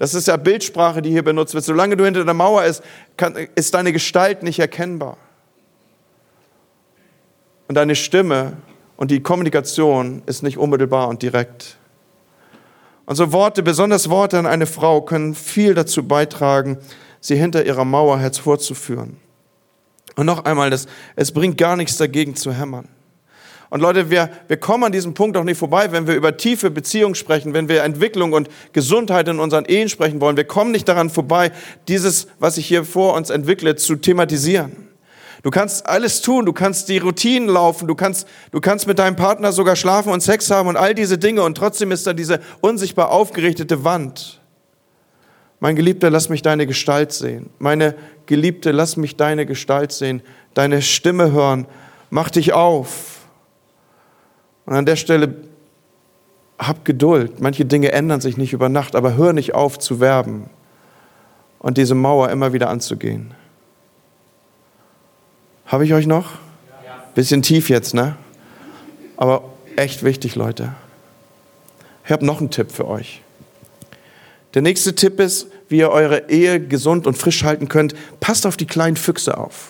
[0.00, 1.62] Das ist ja Bildsprache, die hier benutzt wird.
[1.62, 2.82] Solange du hinter der Mauer ist,
[3.18, 5.18] kann, ist deine Gestalt nicht erkennbar.
[7.68, 8.56] Und deine Stimme
[8.96, 11.76] und die Kommunikation ist nicht unmittelbar und direkt.
[13.04, 16.78] Und so Worte, besonders Worte an eine Frau, können viel dazu beitragen,
[17.20, 19.18] sie hinter ihrer Mauer hervorzuführen.
[20.16, 22.88] Und noch einmal, das, es bringt gar nichts dagegen zu hämmern.
[23.70, 26.70] Und Leute, wir, wir kommen an diesem Punkt auch nicht vorbei, wenn wir über tiefe
[26.70, 30.36] Beziehungen sprechen, wenn wir Entwicklung und Gesundheit in unseren Ehen sprechen wollen.
[30.36, 31.52] Wir kommen nicht daran vorbei,
[31.86, 34.88] dieses, was sich hier vor uns entwickelt, zu thematisieren.
[35.42, 39.16] Du kannst alles tun, du kannst die Routinen laufen, du kannst, du kannst mit deinem
[39.16, 42.40] Partner sogar schlafen und Sex haben und all diese Dinge und trotzdem ist da diese
[42.60, 44.40] unsichtbar aufgerichtete Wand.
[45.60, 47.50] Mein Geliebter, lass mich deine Gestalt sehen.
[47.58, 47.94] Meine
[48.26, 50.22] Geliebte, lass mich deine Gestalt sehen,
[50.54, 51.66] deine Stimme hören.
[52.10, 53.19] Mach dich auf.
[54.70, 55.34] Und an der Stelle
[56.56, 57.40] hab Geduld.
[57.40, 60.48] Manche Dinge ändern sich nicht über Nacht, aber hör nicht auf zu werben
[61.58, 63.34] und diese Mauer immer wieder anzugehen.
[65.66, 66.34] Habe ich euch noch?
[67.16, 68.14] Bisschen tief jetzt, ne?
[69.16, 69.42] Aber
[69.74, 70.72] echt wichtig, Leute.
[72.04, 73.22] Ich habe noch einen Tipp für euch.
[74.54, 77.96] Der nächste Tipp ist, wie ihr eure Ehe gesund und frisch halten könnt.
[78.20, 79.69] Passt auf die kleinen Füchse auf.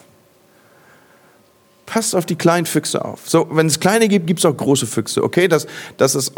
[1.91, 3.29] Passt auf die kleinen Füchse auf.
[3.29, 5.25] So, wenn es kleine gibt, gibt es auch große Füchse.
[5.25, 6.33] Okay, das, das ist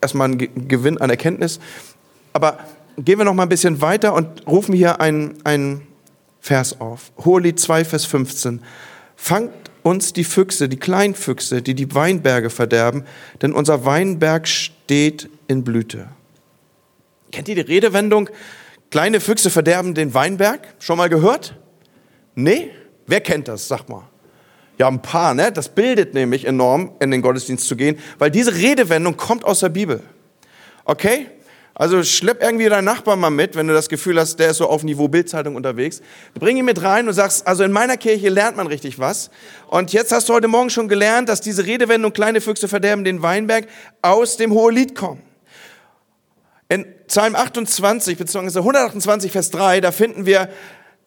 [0.00, 1.60] erstmal ein Gewinn an Erkenntnis.
[2.32, 2.58] Aber
[2.98, 5.86] gehen wir noch mal ein bisschen weiter und rufen hier einen,
[6.40, 7.12] Vers auf.
[7.24, 8.60] Hohelied 2, Vers 15.
[9.14, 9.52] Fangt
[9.84, 13.04] uns die Füchse, die kleinen Füchse, die die Weinberge verderben,
[13.42, 16.08] denn unser Weinberg steht in Blüte.
[17.30, 18.28] Kennt ihr die Redewendung,
[18.90, 20.66] kleine Füchse verderben den Weinberg?
[20.80, 21.54] Schon mal gehört?
[22.34, 22.72] Nee?
[23.06, 23.68] Wer kennt das?
[23.68, 24.02] Sag mal.
[24.78, 25.52] Ja, ein paar, ne?
[25.52, 29.70] Das bildet nämlich enorm, in den Gottesdienst zu gehen, weil diese Redewendung kommt aus der
[29.70, 30.02] Bibel.
[30.84, 31.26] Okay?
[31.78, 34.66] Also schlepp irgendwie deinen Nachbarn mal mit, wenn du das Gefühl hast, der ist so
[34.66, 36.00] auf Niveau Bildzeitung unterwegs.
[36.32, 39.30] Bring ihn mit rein und sagst, also in meiner Kirche lernt man richtig was.
[39.66, 43.20] Und jetzt hast du heute Morgen schon gelernt, dass diese Redewendung kleine Füchse verderben den
[43.20, 43.66] Weinberg
[44.00, 45.20] aus dem Hohelied kommen.
[46.70, 48.58] In Psalm 28 bzw.
[48.58, 50.48] 128 Vers 3, da finden wir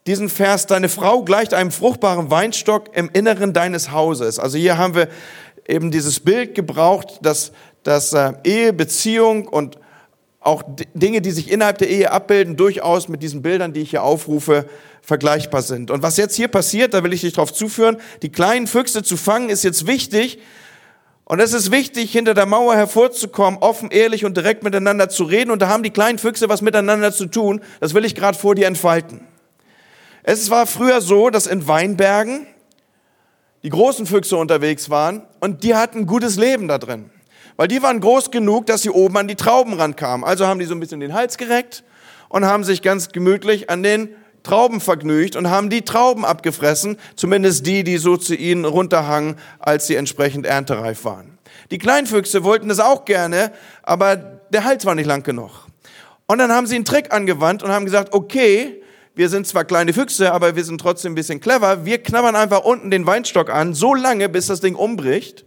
[0.08, 4.40] diesen Vers, deine Frau gleicht einem fruchtbaren Weinstock im Inneren deines Hauses.
[4.40, 5.10] Also hier haben wir
[5.68, 7.52] eben dieses Bild gebraucht, dass,
[7.84, 9.78] dass äh, Ehe, Beziehung und
[10.42, 14.04] auch Dinge, die sich innerhalb der Ehe abbilden, durchaus mit diesen Bildern, die ich hier
[14.04, 14.66] aufrufe,
[15.02, 15.92] vergleichbar sind.
[15.92, 19.18] Und was jetzt hier passiert, da will ich dich darauf zuführen, die kleinen Füchse zu
[19.18, 20.40] fangen, ist jetzt wichtig.
[21.26, 25.52] Und es ist wichtig, hinter der Mauer hervorzukommen, offen, ehrlich und direkt miteinander zu reden.
[25.52, 27.62] Und da haben die kleinen Füchse was miteinander zu tun.
[27.80, 29.22] Das will ich gerade vor dir entfalten.
[30.24, 32.48] Es war früher so, dass in Weinbergen
[33.64, 37.10] die großen Füchse unterwegs waren und die hatten gutes Leben da drin.
[37.58, 40.26] Weil die waren groß genug, dass sie oben an die Trauben rankamen.
[40.26, 41.84] Also haben die so ein bisschen den Hals gereckt
[42.30, 47.66] und haben sich ganz gemütlich an den Trauben vergnügt und haben die Trauben abgefressen, zumindest
[47.66, 51.38] die, die so zu ihnen runterhangen, als sie entsprechend erntereif waren.
[51.72, 53.52] Die Kleinfüchse wollten das auch gerne,
[53.84, 55.68] aber der Hals war nicht lang genug.
[56.28, 58.79] Und dann haben sie einen Trick angewandt und haben gesagt, okay,
[59.20, 61.84] wir sind zwar kleine Füchse, aber wir sind trotzdem ein bisschen clever.
[61.84, 65.44] Wir knabbern einfach unten den Weinstock an, so lange, bis das Ding umbricht.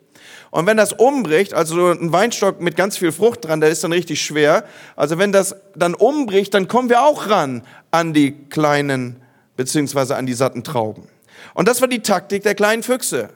[0.50, 3.92] Und wenn das umbricht, also ein Weinstock mit ganz viel Frucht dran, der ist dann
[3.94, 4.64] richtig schwer.
[4.94, 9.22] Also wenn das dann umbricht, dann kommen wir auch ran an die kleinen
[9.56, 11.08] beziehungsweise an die satten Trauben.
[11.54, 13.30] Und das war die Taktik der kleinen Füchse.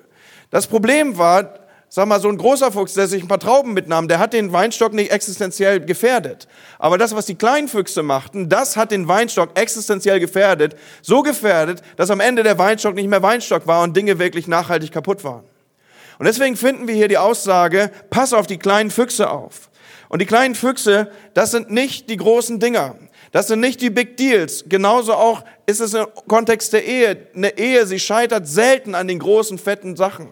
[0.50, 4.08] Das Problem war, sag mal, so ein großer Fuchs, der sich ein paar Trauben mitnahm,
[4.08, 6.48] der hat den Weinstock nicht existenziell gefährdet.
[6.78, 10.76] Aber das, was die kleinen Füchse machten, das hat den Weinstock existenziell gefährdet.
[11.02, 14.92] So gefährdet, dass am Ende der Weinstock nicht mehr Weinstock war und Dinge wirklich nachhaltig
[14.92, 15.44] kaputt waren.
[16.18, 19.70] Und deswegen finden wir hier die Aussage, pass auf die kleinen Füchse auf.
[20.08, 22.96] Und die kleinen Füchse, das sind nicht die großen Dinger.
[23.32, 24.64] Das sind nicht die Big Deals.
[24.68, 27.26] Genauso auch ist es im Kontext der Ehe.
[27.34, 30.28] Eine Ehe, sie scheitert selten an den großen, fetten Sachen.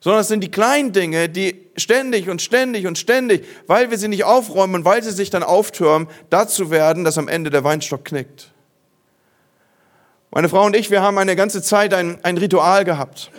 [0.00, 4.08] Sondern es sind die kleinen Dinge, die ständig und ständig und ständig, weil wir sie
[4.08, 8.04] nicht aufräumen und weil sie sich dann auftürmen, dazu werden, dass am Ende der Weinstock
[8.04, 8.52] knickt.
[10.30, 13.30] Meine Frau und ich, wir haben eine ganze Zeit ein, ein Ritual gehabt.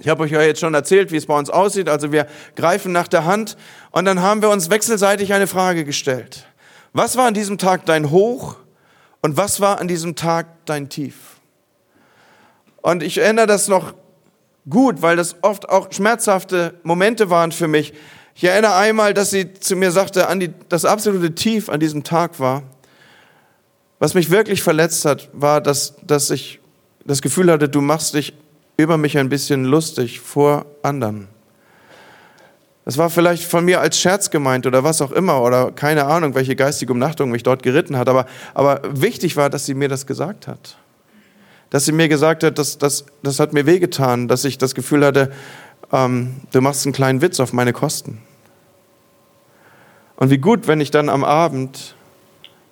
[0.00, 1.88] Ich habe euch ja jetzt schon erzählt, wie es bei uns aussieht.
[1.88, 3.56] Also wir greifen nach der Hand
[3.90, 6.46] und dann haben wir uns wechselseitig eine Frage gestellt.
[6.92, 8.56] Was war an diesem Tag dein Hoch
[9.20, 11.14] und was war an diesem Tag dein Tief?
[12.82, 13.92] Und ich erinnere das noch
[14.68, 17.92] gut, weil das oft auch schmerzhafte Momente waren für mich.
[18.34, 22.40] Ich erinnere einmal, dass sie zu mir sagte, Andi, das absolute Tief an diesem Tag
[22.40, 22.62] war.
[23.98, 26.60] Was mich wirklich verletzt hat, war, dass, dass ich
[27.04, 28.34] das Gefühl hatte, du machst dich
[28.76, 31.28] über mich ein bisschen lustig vor anderen.
[32.86, 36.34] Das war vielleicht von mir als Scherz gemeint oder was auch immer oder keine Ahnung,
[36.34, 38.08] welche geistige Umnachtung mich dort geritten hat.
[38.08, 40.76] Aber, aber wichtig war, dass sie mir das gesagt hat.
[41.70, 45.04] Dass sie mir gesagt hat, das, das, das hat mir wehgetan, dass ich das Gefühl
[45.04, 45.32] hatte,
[45.92, 48.20] ähm, du machst einen kleinen Witz auf meine Kosten.
[50.16, 51.94] Und wie gut, wenn ich dann am Abend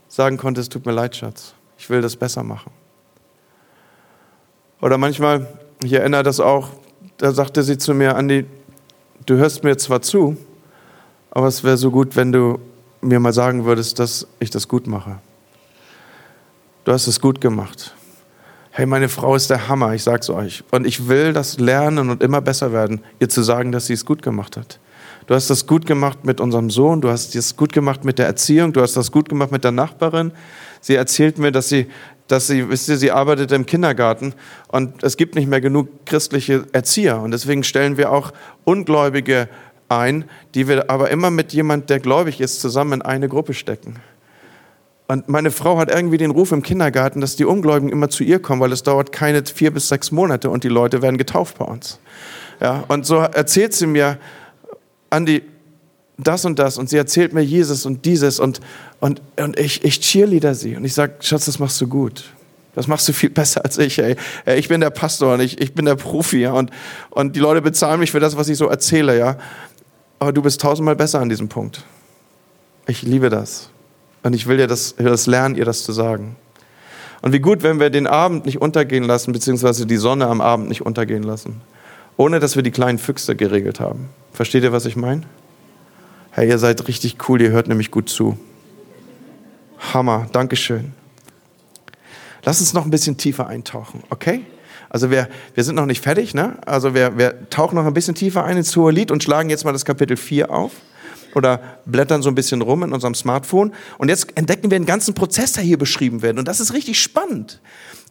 [0.09, 2.71] sagen konnte, es tut mir leid, Schatz, ich will das besser machen.
[4.81, 5.47] Oder manchmal
[5.83, 6.71] ich erinnere das auch,
[7.19, 8.47] da sagte sie zu mir, Andi,
[9.27, 10.37] du hörst mir zwar zu,
[11.31, 12.59] aber es wäre so gut, wenn du
[13.01, 15.21] mir mal sagen würdest, dass ich das gut mache.
[16.85, 17.95] Du hast es gut gemacht.
[18.79, 20.63] Hey, meine Frau ist der Hammer, ich sag's euch.
[20.71, 24.05] Und ich will das lernen und immer besser werden, ihr zu sagen, dass sie es
[24.05, 24.79] gut gemacht hat.
[25.27, 28.27] Du hast das gut gemacht mit unserem Sohn, du hast es gut gemacht mit der
[28.27, 30.31] Erziehung, du hast das gut gemacht mit der Nachbarin.
[30.81, 31.89] Sie erzählt mir, dass sie
[32.29, 34.33] dass sie, wisst ihr, sie arbeitet im Kindergarten
[34.69, 37.21] und es gibt nicht mehr genug christliche Erzieher.
[37.21, 39.49] Und deswegen stellen wir auch Ungläubige
[39.89, 43.97] ein, die wir aber immer mit jemand, der gläubig ist, zusammen in eine Gruppe stecken.
[45.11, 48.41] Und meine Frau hat irgendwie den Ruf im Kindergarten, dass die Ungläubigen immer zu ihr
[48.41, 51.65] kommen, weil es dauert keine vier bis sechs Monate und die Leute werden getauft bei
[51.65, 51.99] uns.
[52.61, 54.19] Ja, und so erzählt sie mir,
[55.09, 55.43] Andi,
[56.19, 58.61] das und das und sie erzählt mir Jesus und dieses und,
[59.01, 62.25] und, und ich, ich cheerleader sie und ich sage, Schatz, das machst du gut.
[62.75, 63.99] Das machst du viel besser als ich.
[63.99, 64.17] Ey.
[64.57, 66.71] Ich bin der Pastor und ich, ich bin der Profi ja, und,
[67.09, 69.17] und die Leute bezahlen mich für das, was ich so erzähle.
[69.17, 69.39] Ja.
[70.19, 71.83] Aber du bist tausendmal besser an diesem Punkt.
[72.87, 73.71] Ich liebe das.
[74.29, 76.37] Und ich will dir das, das lernen, ihr das zu sagen.
[77.23, 80.69] Und wie gut, wenn wir den Abend nicht untergehen lassen, beziehungsweise die Sonne am Abend
[80.69, 81.63] nicht untergehen lassen,
[82.19, 84.11] ohne dass wir die kleinen Füchse geregelt haben.
[84.35, 85.23] Versteht ihr, was ich meine?
[86.31, 88.37] Hey, ihr seid richtig cool, ihr hört nämlich gut zu.
[89.95, 90.93] Hammer, Dankeschön.
[92.45, 94.43] Lass uns noch ein bisschen tiefer eintauchen, okay?
[94.91, 96.59] Also wir, wir sind noch nicht fertig, ne?
[96.67, 99.73] Also wir, wir tauchen noch ein bisschen tiefer ein ins Hohelied und schlagen jetzt mal
[99.73, 100.73] das Kapitel 4 auf
[101.39, 103.73] oder blättern so ein bisschen rum in unserem Smartphone.
[103.97, 106.39] Und jetzt entdecken wir den ganzen Prozess, der hier beschrieben wird.
[106.39, 107.61] Und das ist richtig spannend.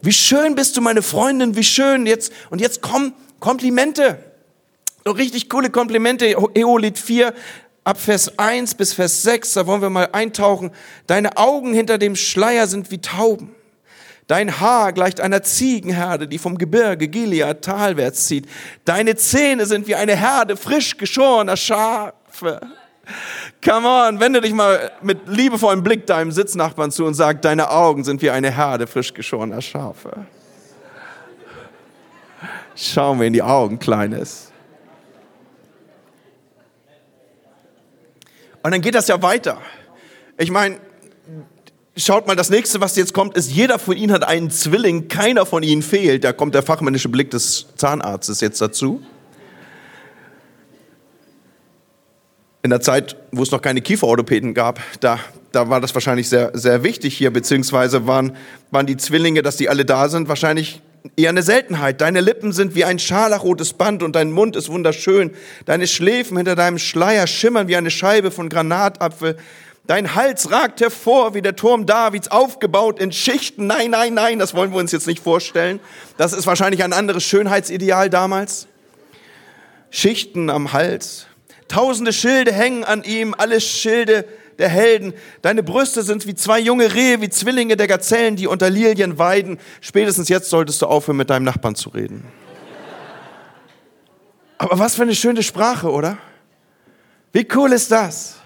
[0.02, 2.32] Wie schön bist du, meine Freundin, wie schön jetzt.
[2.50, 4.18] Und jetzt kommen Komplimente.
[5.04, 6.26] So richtig coole Komplimente.
[6.26, 7.32] Eolied 4,
[7.84, 10.72] ab Vers 1 bis Vers 6, da wollen wir mal eintauchen.
[11.06, 13.54] Deine Augen hinter dem Schleier sind wie Tauben.
[14.26, 18.46] Dein Haar gleicht einer Ziegenherde, die vom Gebirge Gilead talwärts zieht.
[18.84, 22.60] Deine Zähne sind wie eine Herde frisch geschorener Schafe.
[23.64, 28.04] Come on, wende dich mal mit liebevollem Blick deinem Sitznachbarn zu und sag, deine Augen
[28.04, 30.26] sind wie eine Herde frisch geschorener Schafe.
[32.74, 34.52] Schau mir in die Augen, Kleines.
[38.62, 39.60] Und dann geht das ja weiter.
[40.36, 40.78] Ich meine,
[41.96, 45.46] schaut mal, das nächste, was jetzt kommt, ist, jeder von ihnen hat einen Zwilling, keiner
[45.46, 46.24] von ihnen fehlt.
[46.24, 49.02] Da kommt der fachmännische Blick des Zahnarztes jetzt dazu.
[52.62, 55.20] In der Zeit, wo es noch keine Kieferorthopäden gab, da,
[55.52, 58.36] da war das wahrscheinlich sehr, sehr wichtig hier, beziehungsweise waren,
[58.72, 60.82] waren die Zwillinge, dass die alle da sind, wahrscheinlich
[61.16, 62.00] eher eine Seltenheit.
[62.00, 65.30] Deine Lippen sind wie ein scharlachrotes Band und dein Mund ist wunderschön.
[65.66, 69.36] Deine Schläfen hinter deinem Schleier schimmern wie eine Scheibe von Granatapfel.
[69.86, 73.66] Dein Hals ragt hervor wie der Turm Davids, aufgebaut in Schichten.
[73.66, 75.80] Nein, nein, nein, das wollen wir uns jetzt nicht vorstellen.
[76.16, 78.66] Das ist wahrscheinlich ein anderes Schönheitsideal damals.
[79.90, 81.27] Schichten am Hals.
[81.68, 84.24] Tausende Schilde hängen an ihm, alle Schilde
[84.58, 85.14] der Helden.
[85.42, 89.58] Deine Brüste sind wie zwei junge Rehe, wie Zwillinge der Gazellen, die unter Lilien weiden.
[89.80, 92.24] Spätestens jetzt solltest du aufhören, mit deinem Nachbarn zu reden.
[94.58, 96.18] Aber was für eine schöne Sprache, oder?
[97.32, 98.36] Wie cool ist das?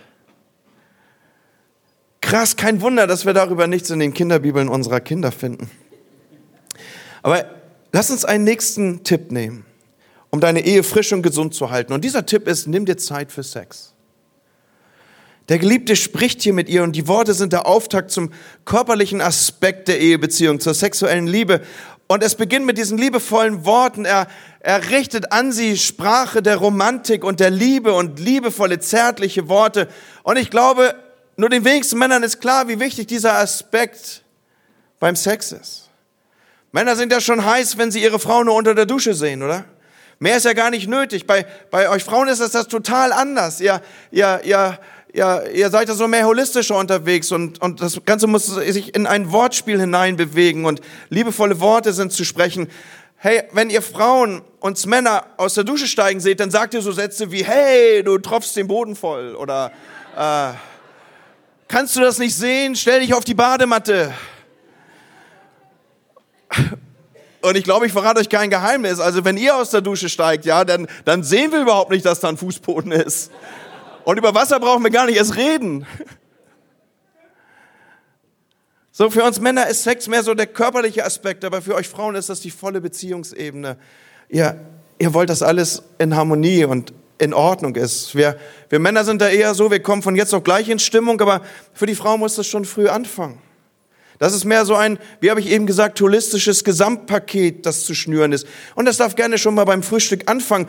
[2.21, 5.71] Krass, kein Wunder, dass wir darüber nichts in den Kinderbibeln unserer Kinder finden.
[7.23, 7.47] Aber
[7.93, 9.65] lass uns einen nächsten Tipp nehmen,
[10.33, 11.93] um deine Ehe frisch und gesund zu halten.
[11.93, 13.93] Und dieser Tipp ist, nimm dir Zeit für Sex.
[15.49, 18.33] Der Geliebte spricht hier mit ihr und die Worte sind der Auftakt zum
[18.65, 21.61] körperlichen Aspekt der Ehebeziehung, zur sexuellen Liebe.
[22.07, 24.07] Und es beginnt mit diesen liebevollen Worten.
[24.07, 24.27] Er,
[24.61, 29.87] er richtet an sie Sprache der Romantik und der Liebe und liebevolle, zärtliche Worte.
[30.23, 30.95] Und ich glaube,
[31.37, 34.23] nur den wenigsten Männern ist klar, wie wichtig dieser Aspekt
[34.99, 35.91] beim Sex ist.
[36.71, 39.67] Männer sind ja schon heiß, wenn sie ihre Frau nur unter der Dusche sehen, oder?
[40.23, 41.27] Mehr ist ja gar nicht nötig.
[41.27, 43.61] Bei, bei euch Frauen ist das, das total anders.
[43.61, 43.83] Ihr,
[44.13, 44.79] ihr, ihr,
[45.13, 49.09] ihr, ihr seid ja so mehr holistischer unterwegs und, und das Ganze muss sich in
[49.09, 52.71] ein Wortspiel hineinbewegen und liebevolle Worte sind zu sprechen.
[53.17, 56.93] Hey, wenn ihr Frauen uns Männer aus der Dusche steigen seht, dann sagt ihr so
[56.93, 59.73] Sätze wie, hey, du tropfst den Boden voll oder
[60.17, 60.53] äh,
[61.67, 62.77] Kannst du das nicht sehen?
[62.77, 64.15] Stell dich auf die Badematte.
[67.43, 69.01] Und ich glaube, ich verrate euch kein Geheimnis.
[69.01, 72.21] Also wenn ihr aus der Dusche steigt, ja, dann, dann sehen wir überhaupt nicht, dass
[72.21, 73.33] da ein Fußboden ist.
[74.05, 75.87] Und über Wasser brauchen wir gar nicht erst reden.
[78.95, 82.15] So, für uns Männer ist Sex mehr so der körperliche Aspekt, aber für euch Frauen
[82.15, 83.79] ist das die volle Beziehungsebene.
[84.29, 84.61] Ihr,
[84.99, 88.15] ihr wollt das alles in Harmonie und in Ordnung ist.
[88.15, 88.37] Wir,
[88.69, 91.41] wir Männer sind da eher so, wir kommen von jetzt auf gleich in Stimmung, aber
[91.73, 93.41] für die Frau muss das schon früh anfangen.
[94.19, 98.33] Das ist mehr so ein, wie habe ich eben gesagt, holistisches Gesamtpaket, das zu schnüren
[98.33, 98.47] ist.
[98.75, 100.69] Und das darf gerne schon mal beim Frühstück anfangen.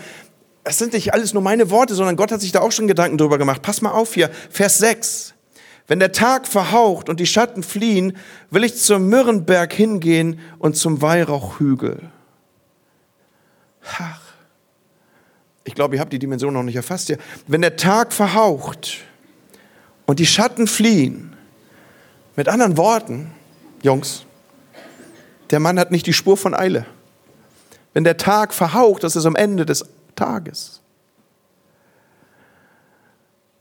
[0.63, 3.17] Es sind nicht alles nur meine Worte, sondern Gott hat sich da auch schon Gedanken
[3.17, 3.61] drüber gemacht.
[3.61, 5.33] Pass mal auf hier, Vers 6.
[5.87, 8.17] Wenn der Tag verhaucht und die Schatten fliehen,
[8.49, 12.09] will ich zum Myrrenberg hingehen und zum Weihrauchhügel.
[13.99, 14.21] Ach,
[15.65, 17.17] ich glaube, ihr habt die Dimension noch nicht erfasst hier.
[17.47, 18.99] Wenn der Tag verhaucht
[20.05, 21.32] und die Schatten fliehen,
[22.35, 23.31] mit anderen Worten,
[23.81, 24.25] Jungs,
[25.51, 26.85] der Mann hat nicht die Spur von Eile.
[27.93, 30.81] Wenn der Tag verhaucht, das ist am Ende des Tages.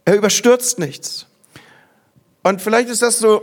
[0.05, 1.27] Er überstürzt nichts.
[2.41, 3.41] Und vielleicht ist das so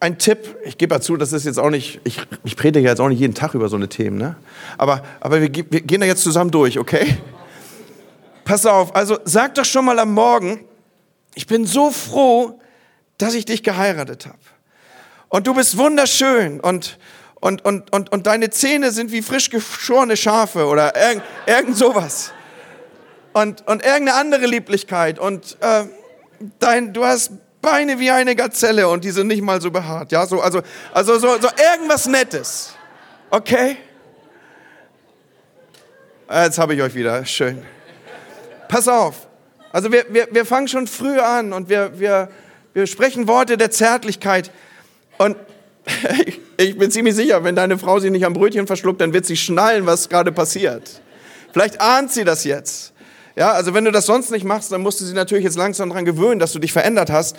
[0.00, 3.08] ein Tipp, ich gebe dazu, das ist jetzt auch nicht, ich, ich predige jetzt auch
[3.08, 4.36] nicht jeden Tag über so eine Themen, ne?
[4.76, 7.16] aber, aber wir, wir gehen da jetzt zusammen durch, okay?
[8.44, 10.60] Pass auf, also sag doch schon mal am Morgen,
[11.34, 12.60] ich bin so froh,
[13.16, 14.38] dass ich dich geheiratet habe.
[15.34, 16.96] Und du bist wunderschön und,
[17.40, 22.32] und, und, und, und deine Zähne sind wie frisch geschorene Schafe oder irgend, irgend sowas.
[23.32, 25.18] Und, und irgendeine andere Lieblichkeit.
[25.18, 25.86] Und äh,
[26.60, 30.12] dein, du hast Beine wie eine Gazelle und die sind nicht mal so behaart.
[30.12, 30.62] Ja, so, also,
[30.92, 32.72] also so, so irgendwas Nettes.
[33.28, 33.76] Okay?
[36.32, 37.26] Jetzt habe ich euch wieder.
[37.26, 37.60] Schön.
[38.68, 39.26] Pass auf.
[39.72, 42.28] Also wir, wir, wir fangen schon früh an und wir, wir,
[42.72, 44.52] wir sprechen Worte der Zärtlichkeit.
[45.18, 45.36] Und
[46.56, 49.36] ich bin ziemlich sicher, wenn deine Frau sich nicht am Brötchen verschluckt, dann wird sie
[49.36, 51.00] schnallen, was gerade passiert.
[51.52, 52.92] Vielleicht ahnt sie das jetzt.
[53.36, 55.88] Ja, also wenn du das sonst nicht machst, dann musst du sie natürlich jetzt langsam
[55.88, 57.36] daran gewöhnen, dass du dich verändert hast.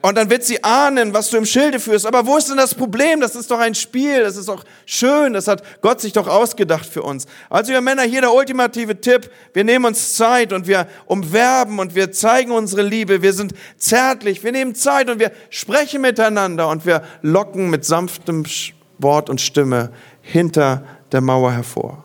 [0.00, 2.06] Und dann wird sie ahnen, was du im Schilde führst.
[2.06, 3.20] Aber wo ist denn das Problem?
[3.20, 6.86] Das ist doch ein Spiel, das ist doch schön, das hat Gott sich doch ausgedacht
[6.86, 7.26] für uns.
[7.50, 9.28] Also ihr Männer, hier der ultimative Tipp.
[9.54, 13.22] Wir nehmen uns Zeit und wir umwerben und wir zeigen unsere Liebe.
[13.22, 18.44] Wir sind zärtlich, wir nehmen Zeit und wir sprechen miteinander und wir locken mit sanftem
[18.98, 19.90] Wort und Stimme
[20.22, 22.04] hinter der Mauer hervor.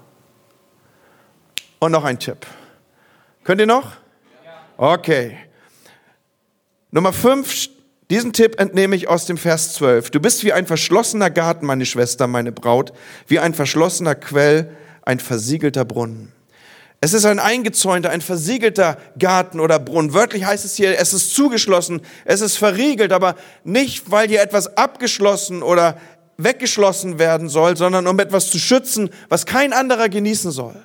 [1.78, 2.48] Und noch ein Tipp.
[3.44, 3.92] Könnt ihr noch?
[4.78, 5.38] Okay.
[6.90, 7.52] Nummer fünf
[8.14, 10.12] diesen Tipp entnehme ich aus dem Vers 12.
[10.12, 12.94] Du bist wie ein verschlossener Garten, meine Schwester, meine Braut,
[13.26, 14.70] wie ein verschlossener Quell,
[15.02, 16.32] ein versiegelter Brunnen.
[17.02, 20.14] Es ist ein eingezäunter, ein versiegelter Garten oder Brunnen.
[20.14, 23.34] Wörtlich heißt es hier, es ist zugeschlossen, es ist verriegelt, aber
[23.64, 25.98] nicht, weil hier etwas abgeschlossen oder
[26.38, 30.76] weggeschlossen werden soll, sondern um etwas zu schützen, was kein anderer genießen soll.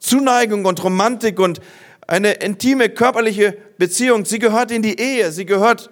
[0.00, 1.60] Zuneigung und Romantik und
[2.08, 5.90] eine intime körperliche Beziehung, sie gehört in die Ehe, sie gehört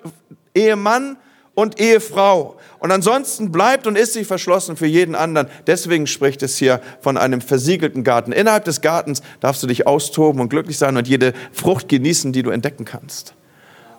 [0.56, 1.16] Ehemann
[1.54, 2.58] und Ehefrau.
[2.78, 5.48] Und ansonsten bleibt und ist sie verschlossen für jeden anderen.
[5.66, 8.32] Deswegen spricht es hier von einem versiegelten Garten.
[8.32, 12.42] Innerhalb des Gartens darfst du dich austoben und glücklich sein und jede Frucht genießen, die
[12.42, 13.34] du entdecken kannst.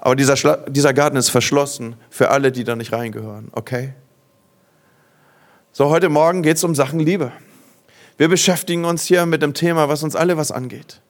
[0.02, 0.36] Aber dieser,
[0.68, 3.50] dieser Garten ist verschlossen für alle, die da nicht reingehören.
[3.54, 3.94] Okay?
[5.72, 7.32] So, heute Morgen geht es um Sachen Liebe.
[8.18, 11.02] Wir beschäftigen uns hier mit dem Thema, was uns alle was angeht.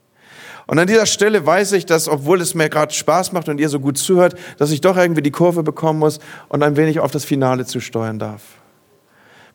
[0.67, 3.69] Und an dieser Stelle weiß ich, dass, obwohl es mir gerade Spaß macht und ihr
[3.69, 7.11] so gut zuhört, dass ich doch irgendwie die Kurve bekommen muss und ein wenig auf
[7.11, 8.41] das Finale zusteuern darf.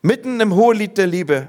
[0.01, 1.47] Mitten im Hohelied der Liebe,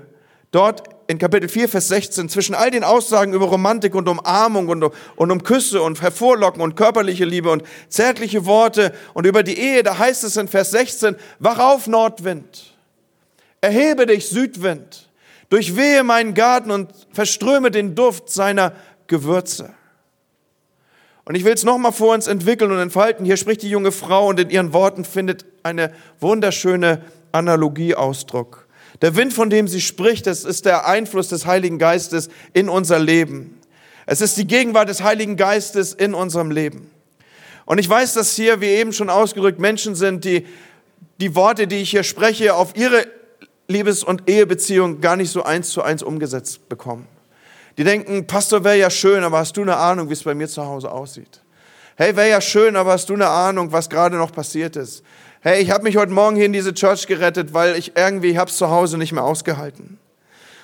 [0.53, 4.85] dort in Kapitel 4, Vers 16, zwischen all den Aussagen über Romantik und Umarmung und,
[5.17, 9.83] und um Küsse und Hervorlocken und körperliche Liebe und zärtliche Worte und über die Ehe,
[9.83, 12.75] da heißt es in Vers 16, wach auf Nordwind,
[13.61, 15.09] erhebe dich Südwind,
[15.49, 18.73] durchwehe meinen Garten und verströme den Duft seiner
[19.07, 19.75] Gewürze.
[21.25, 23.25] Und ich will es nochmal vor uns entwickeln und entfalten.
[23.25, 27.03] Hier spricht die junge Frau und in ihren Worten findet eine wunderschöne
[27.33, 28.67] Analogieausdruck.
[29.01, 32.99] Der Wind, von dem sie spricht, das ist der Einfluss des Heiligen Geistes in unser
[32.99, 33.59] Leben.
[34.07, 36.91] Es ist die Gegenwart des Heiligen Geistes in unserem Leben.
[37.65, 40.47] Und ich weiß, dass hier, wie eben schon ausgedrückt, Menschen sind, die
[41.21, 43.07] die Worte, die ich hier spreche, auf ihre
[43.69, 47.07] Liebes- und Ehebeziehung gar nicht so eins zu eins umgesetzt bekommen.
[47.77, 50.49] Die denken, Pastor, wäre ja schön, aber hast du eine Ahnung, wie es bei mir
[50.49, 51.41] zu Hause aussieht?
[51.97, 55.03] Hey, wäre ja schön, aber hast du eine Ahnung, was gerade noch passiert ist?
[55.41, 58.57] Hey, ich habe mich heute Morgen hier in diese Church gerettet, weil ich irgendwie hab's
[58.57, 59.99] zu Hause nicht mehr ausgehalten.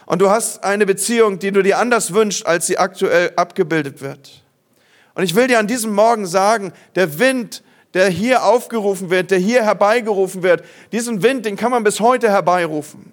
[0.06, 4.42] Und du hast eine Beziehung, die du dir anders wünschst, als sie aktuell abgebildet wird.
[5.14, 7.62] Und ich will dir an diesem Morgen sagen, der Wind,
[7.94, 12.28] der hier aufgerufen wird, der hier herbeigerufen wird, diesen Wind, den kann man bis heute
[12.30, 13.09] herbeirufen.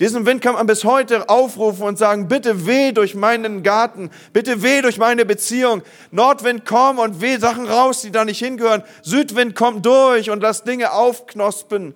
[0.00, 4.62] Diesen Wind kann man bis heute aufrufen und sagen, bitte weh durch meinen Garten, bitte
[4.62, 5.82] weh durch meine Beziehung.
[6.10, 8.82] Nordwind komm und weh Sachen raus, die da nicht hingehören.
[9.02, 11.94] Südwind kommt durch und lass Dinge aufknospen,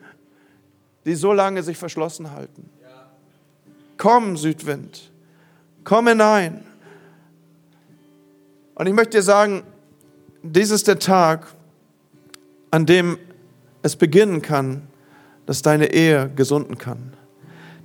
[1.07, 2.69] die so lange sich verschlossen halten.
[3.97, 5.11] Komm, Südwind,
[5.83, 6.63] komm hinein.
[8.75, 9.63] Und ich möchte dir sagen,
[10.43, 11.47] dies ist der Tag,
[12.71, 13.19] an dem
[13.81, 14.83] es beginnen kann,
[15.47, 17.14] dass deine Ehe gesunden kann.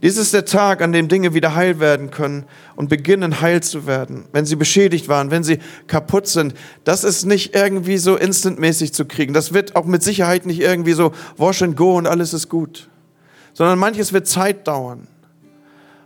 [0.01, 2.45] Dies ist der Tag, an dem Dinge wieder heil werden können
[2.77, 4.25] und beginnen heil zu werden.
[4.31, 6.53] Wenn sie beschädigt waren, wenn sie kaputt sind,
[6.85, 9.33] das ist nicht irgendwie so instantmäßig zu kriegen.
[9.33, 12.89] Das wird auch mit Sicherheit nicht irgendwie so wash and go und alles ist gut.
[13.53, 15.07] Sondern manches wird Zeit dauern.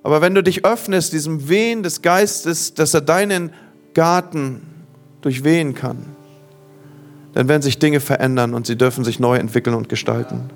[0.01, 3.51] Aber wenn du dich öffnest, diesem Wehen des Geistes, dass er deinen
[3.93, 4.61] Garten
[5.21, 6.15] durchwehen kann,
[7.33, 10.49] dann werden sich Dinge verändern und sie dürfen sich neu entwickeln und gestalten.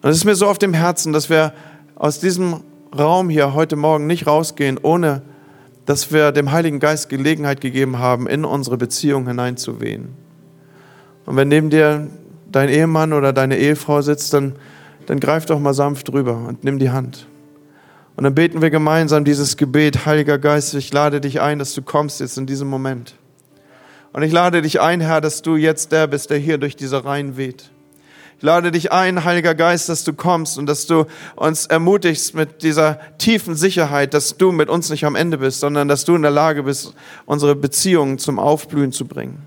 [0.00, 1.52] Und es ist mir so auf dem Herzen, dass wir
[1.98, 2.60] aus diesem
[2.96, 5.22] Raum hier heute Morgen nicht rausgehen, ohne
[5.84, 10.10] dass wir dem Heiligen Geist Gelegenheit gegeben haben, in unsere Beziehung hineinzuwehen.
[11.26, 12.08] Und wenn neben dir
[12.50, 14.54] dein Ehemann oder deine Ehefrau sitzt, dann,
[15.06, 17.26] dann greif doch mal sanft drüber und nimm die Hand.
[18.16, 21.82] Und dann beten wir gemeinsam dieses Gebet, Heiliger Geist, ich lade dich ein, dass du
[21.82, 23.14] kommst jetzt in diesem Moment.
[24.12, 27.04] Und ich lade dich ein, Herr, dass du jetzt der bist, der hier durch diese
[27.04, 27.70] Reihen weht.
[28.38, 32.62] Ich lade dich ein, Heiliger Geist, dass du kommst und dass du uns ermutigst mit
[32.62, 36.22] dieser tiefen Sicherheit, dass du mit uns nicht am Ende bist, sondern dass du in
[36.22, 36.94] der Lage bist,
[37.26, 39.42] unsere Beziehungen zum Aufblühen zu bringen.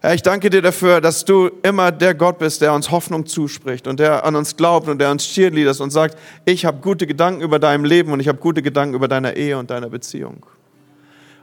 [0.00, 3.88] Herr, ich danke dir dafür, dass du immer der Gott bist, der uns Hoffnung zuspricht
[3.88, 7.40] und der an uns glaubt und der uns cheerleaders und sagt, ich habe gute Gedanken
[7.42, 10.46] über deinem Leben und ich habe gute Gedanken über deine Ehe und deine Beziehung.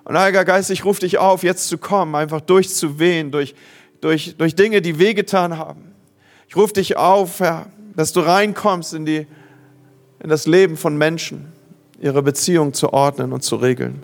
[0.05, 3.55] Und Heiliger Geist, ich rufe dich auf, jetzt zu kommen, einfach durchzuwehen, durch,
[3.99, 5.90] durch, durch Dinge, die wehgetan haben.
[6.51, 9.25] Ich rufe dich auf, Herr, dass du reinkommst in, die,
[10.19, 11.49] in das Leben von Menschen,
[12.01, 14.03] ihre Beziehung zu ordnen und zu regeln.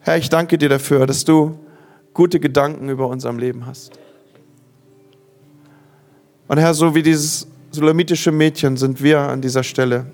[0.00, 1.58] Herr, ich danke dir dafür, dass du
[2.12, 3.92] gute Gedanken über unserem Leben hast.
[6.46, 10.04] Und Herr, so wie dieses sulamitische Mädchen sind wir an dieser Stelle,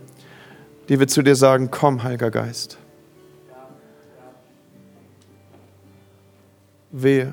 [0.88, 2.78] die wir zu dir sagen, komm, Heiliger Geist.
[6.92, 7.32] Wehe.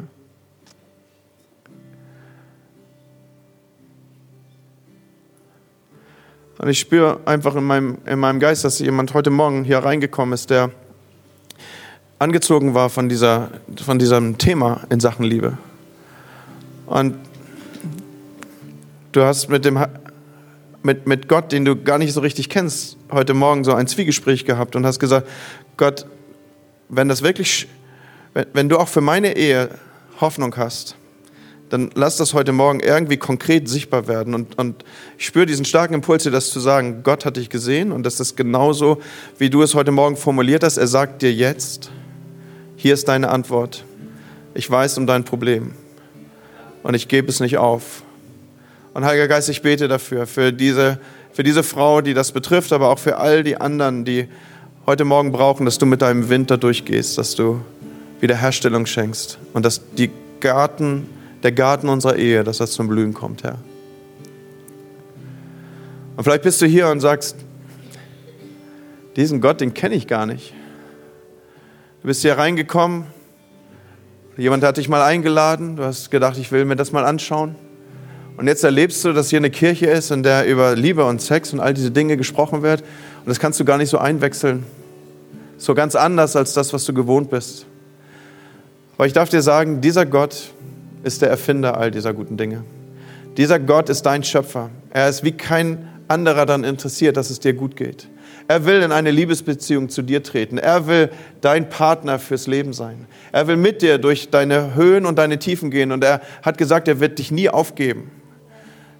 [6.63, 10.33] Und ich spüre einfach in meinem, in meinem Geist, dass jemand heute Morgen hier reingekommen
[10.33, 10.71] ist, der
[12.19, 13.49] angezogen war von, dieser,
[13.83, 15.57] von diesem Thema in Sachen Liebe.
[16.85, 17.15] Und
[19.11, 19.77] du hast mit, dem,
[20.83, 24.45] mit, mit Gott, den du gar nicht so richtig kennst, heute Morgen so ein Zwiegespräch
[24.45, 25.27] gehabt und hast gesagt,
[25.75, 26.05] Gott,
[26.87, 27.67] wenn das wirklich,
[28.33, 29.67] wenn, wenn du auch für meine Ehe
[30.21, 30.95] Hoffnung hast,
[31.73, 34.35] dann lass das heute Morgen irgendwie konkret sichtbar werden.
[34.35, 34.85] Und, und
[35.17, 38.19] ich spüre diesen starken Impuls, dir das zu sagen, Gott hat dich gesehen und das
[38.19, 39.01] ist genauso,
[39.39, 40.77] wie du es heute Morgen formuliert hast.
[40.77, 41.89] Er sagt dir jetzt,
[42.75, 43.85] hier ist deine Antwort.
[44.53, 45.71] Ich weiß um dein Problem
[46.83, 48.03] und ich gebe es nicht auf.
[48.93, 50.99] Und Heiliger Geist, ich bete dafür, für diese,
[51.31, 54.27] für diese Frau, die das betrifft, aber auch für all die anderen, die
[54.85, 57.61] heute Morgen brauchen, dass du mit deinem Wind da durchgehst, dass du
[58.19, 61.07] Wiederherstellung schenkst und dass die Garten,
[61.43, 63.59] der Garten unserer Ehe, dass das zum Blühen kommt, Herr.
[66.15, 67.35] Und vielleicht bist du hier und sagst,
[69.15, 70.53] diesen Gott, den kenne ich gar nicht.
[72.01, 73.05] Du bist hier reingekommen,
[74.37, 77.55] jemand hat dich mal eingeladen, du hast gedacht, ich will mir das mal anschauen.
[78.35, 81.53] Und jetzt erlebst du, dass hier eine Kirche ist, in der über Liebe und Sex
[81.53, 82.81] und all diese Dinge gesprochen wird.
[82.81, 84.65] Und das kannst du gar nicht so einwechseln.
[85.57, 87.67] So ganz anders als das, was du gewohnt bist.
[88.97, 90.52] Aber ich darf dir sagen, dieser Gott
[91.03, 92.63] ist der Erfinder all dieser guten Dinge.
[93.37, 94.69] Dieser Gott ist dein Schöpfer.
[94.91, 98.07] Er ist wie kein anderer daran interessiert, dass es dir gut geht.
[98.47, 100.57] Er will in eine Liebesbeziehung zu dir treten.
[100.57, 101.09] Er will
[101.41, 103.07] dein Partner fürs Leben sein.
[103.31, 105.91] Er will mit dir durch deine Höhen und deine Tiefen gehen.
[105.91, 108.11] Und er hat gesagt, er wird dich nie aufgeben.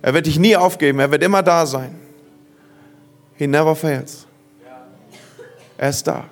[0.02, 1.00] Er wird dich nie aufgeben.
[1.00, 1.96] Er wird immer da sein.
[3.36, 4.26] He never fails.
[5.78, 6.26] Er ist da.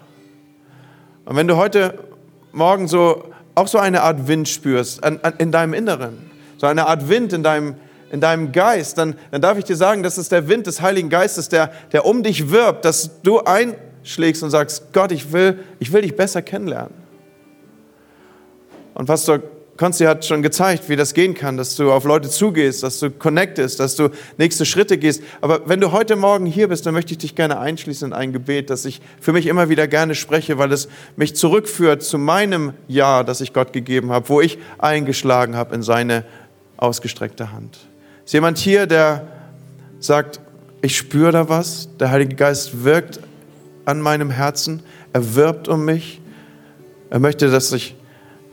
[1.25, 1.99] Und wenn du heute
[2.53, 3.25] Morgen so
[3.55, 7.33] auch so eine Art Wind spürst an, an, in deinem Inneren, so eine Art Wind
[7.33, 7.75] in deinem,
[8.11, 11.09] in deinem Geist, dann, dann darf ich dir sagen, das ist der Wind des Heiligen
[11.09, 15.91] Geistes, der, der um dich wirbt, dass du einschlägst und sagst, Gott, ich will, ich
[15.93, 16.93] will dich besser kennenlernen.
[18.93, 19.39] Und Pastor
[19.81, 23.09] Konsti hat schon gezeigt, wie das gehen kann, dass du auf Leute zugehst, dass du
[23.09, 25.23] connectest, dass du nächste Schritte gehst.
[25.41, 28.31] Aber wenn du heute Morgen hier bist, dann möchte ich dich gerne einschließen in ein
[28.31, 32.73] Gebet, das ich für mich immer wieder gerne spreche, weil es mich zurückführt zu meinem
[32.87, 36.25] Ja, das ich Gott gegeben habe, wo ich eingeschlagen habe in seine
[36.77, 37.79] ausgestreckte Hand.
[38.23, 39.29] Ist jemand hier, der
[39.99, 40.41] sagt,
[40.83, 43.19] ich spüre da was, der Heilige Geist wirkt
[43.85, 46.21] an meinem Herzen, er wirbt um mich,
[47.09, 47.95] er möchte, dass ich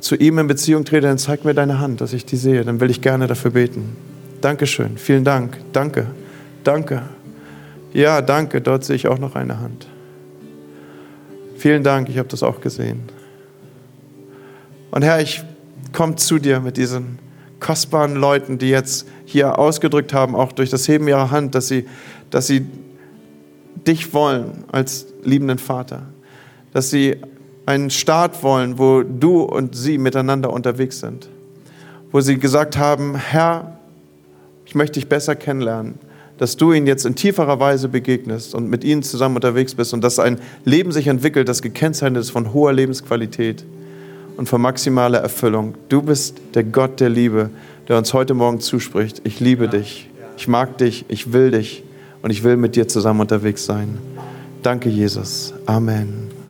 [0.00, 2.64] zu ihm in Beziehung trete, dann zeig mir deine Hand, dass ich die sehe.
[2.64, 3.96] Dann will ich gerne dafür beten.
[4.40, 4.96] Dankeschön.
[4.96, 5.58] Vielen Dank.
[5.72, 6.06] Danke.
[6.64, 7.02] Danke.
[7.92, 8.60] Ja, danke.
[8.60, 9.88] Dort sehe ich auch noch eine Hand.
[11.56, 12.08] Vielen Dank.
[12.08, 13.02] Ich habe das auch gesehen.
[14.90, 15.42] Und Herr, ich
[15.92, 17.18] komme zu dir mit diesen
[17.60, 21.86] kostbaren Leuten, die jetzt hier ausgedrückt haben, auch durch das Heben ihrer Hand, dass sie,
[22.30, 22.64] dass sie
[23.86, 26.02] dich wollen als liebenden Vater.
[26.72, 27.16] Dass sie
[27.68, 31.28] einen Staat wollen, wo du und sie miteinander unterwegs sind.
[32.10, 33.76] Wo sie gesagt haben, Herr,
[34.64, 35.96] ich möchte dich besser kennenlernen,
[36.38, 40.02] dass du ihnen jetzt in tieferer Weise begegnest und mit ihnen zusammen unterwegs bist und
[40.02, 43.66] dass ein Leben sich entwickelt, das gekennzeichnet ist von hoher Lebensqualität
[44.38, 45.74] und von maximaler Erfüllung.
[45.90, 47.50] Du bist der Gott der Liebe,
[47.86, 49.20] der uns heute Morgen zuspricht.
[49.24, 49.72] Ich liebe ja.
[49.72, 50.08] dich,
[50.38, 51.84] ich mag dich, ich will dich
[52.22, 53.98] und ich will mit dir zusammen unterwegs sein.
[54.62, 55.52] Danke, Jesus.
[55.66, 56.27] Amen.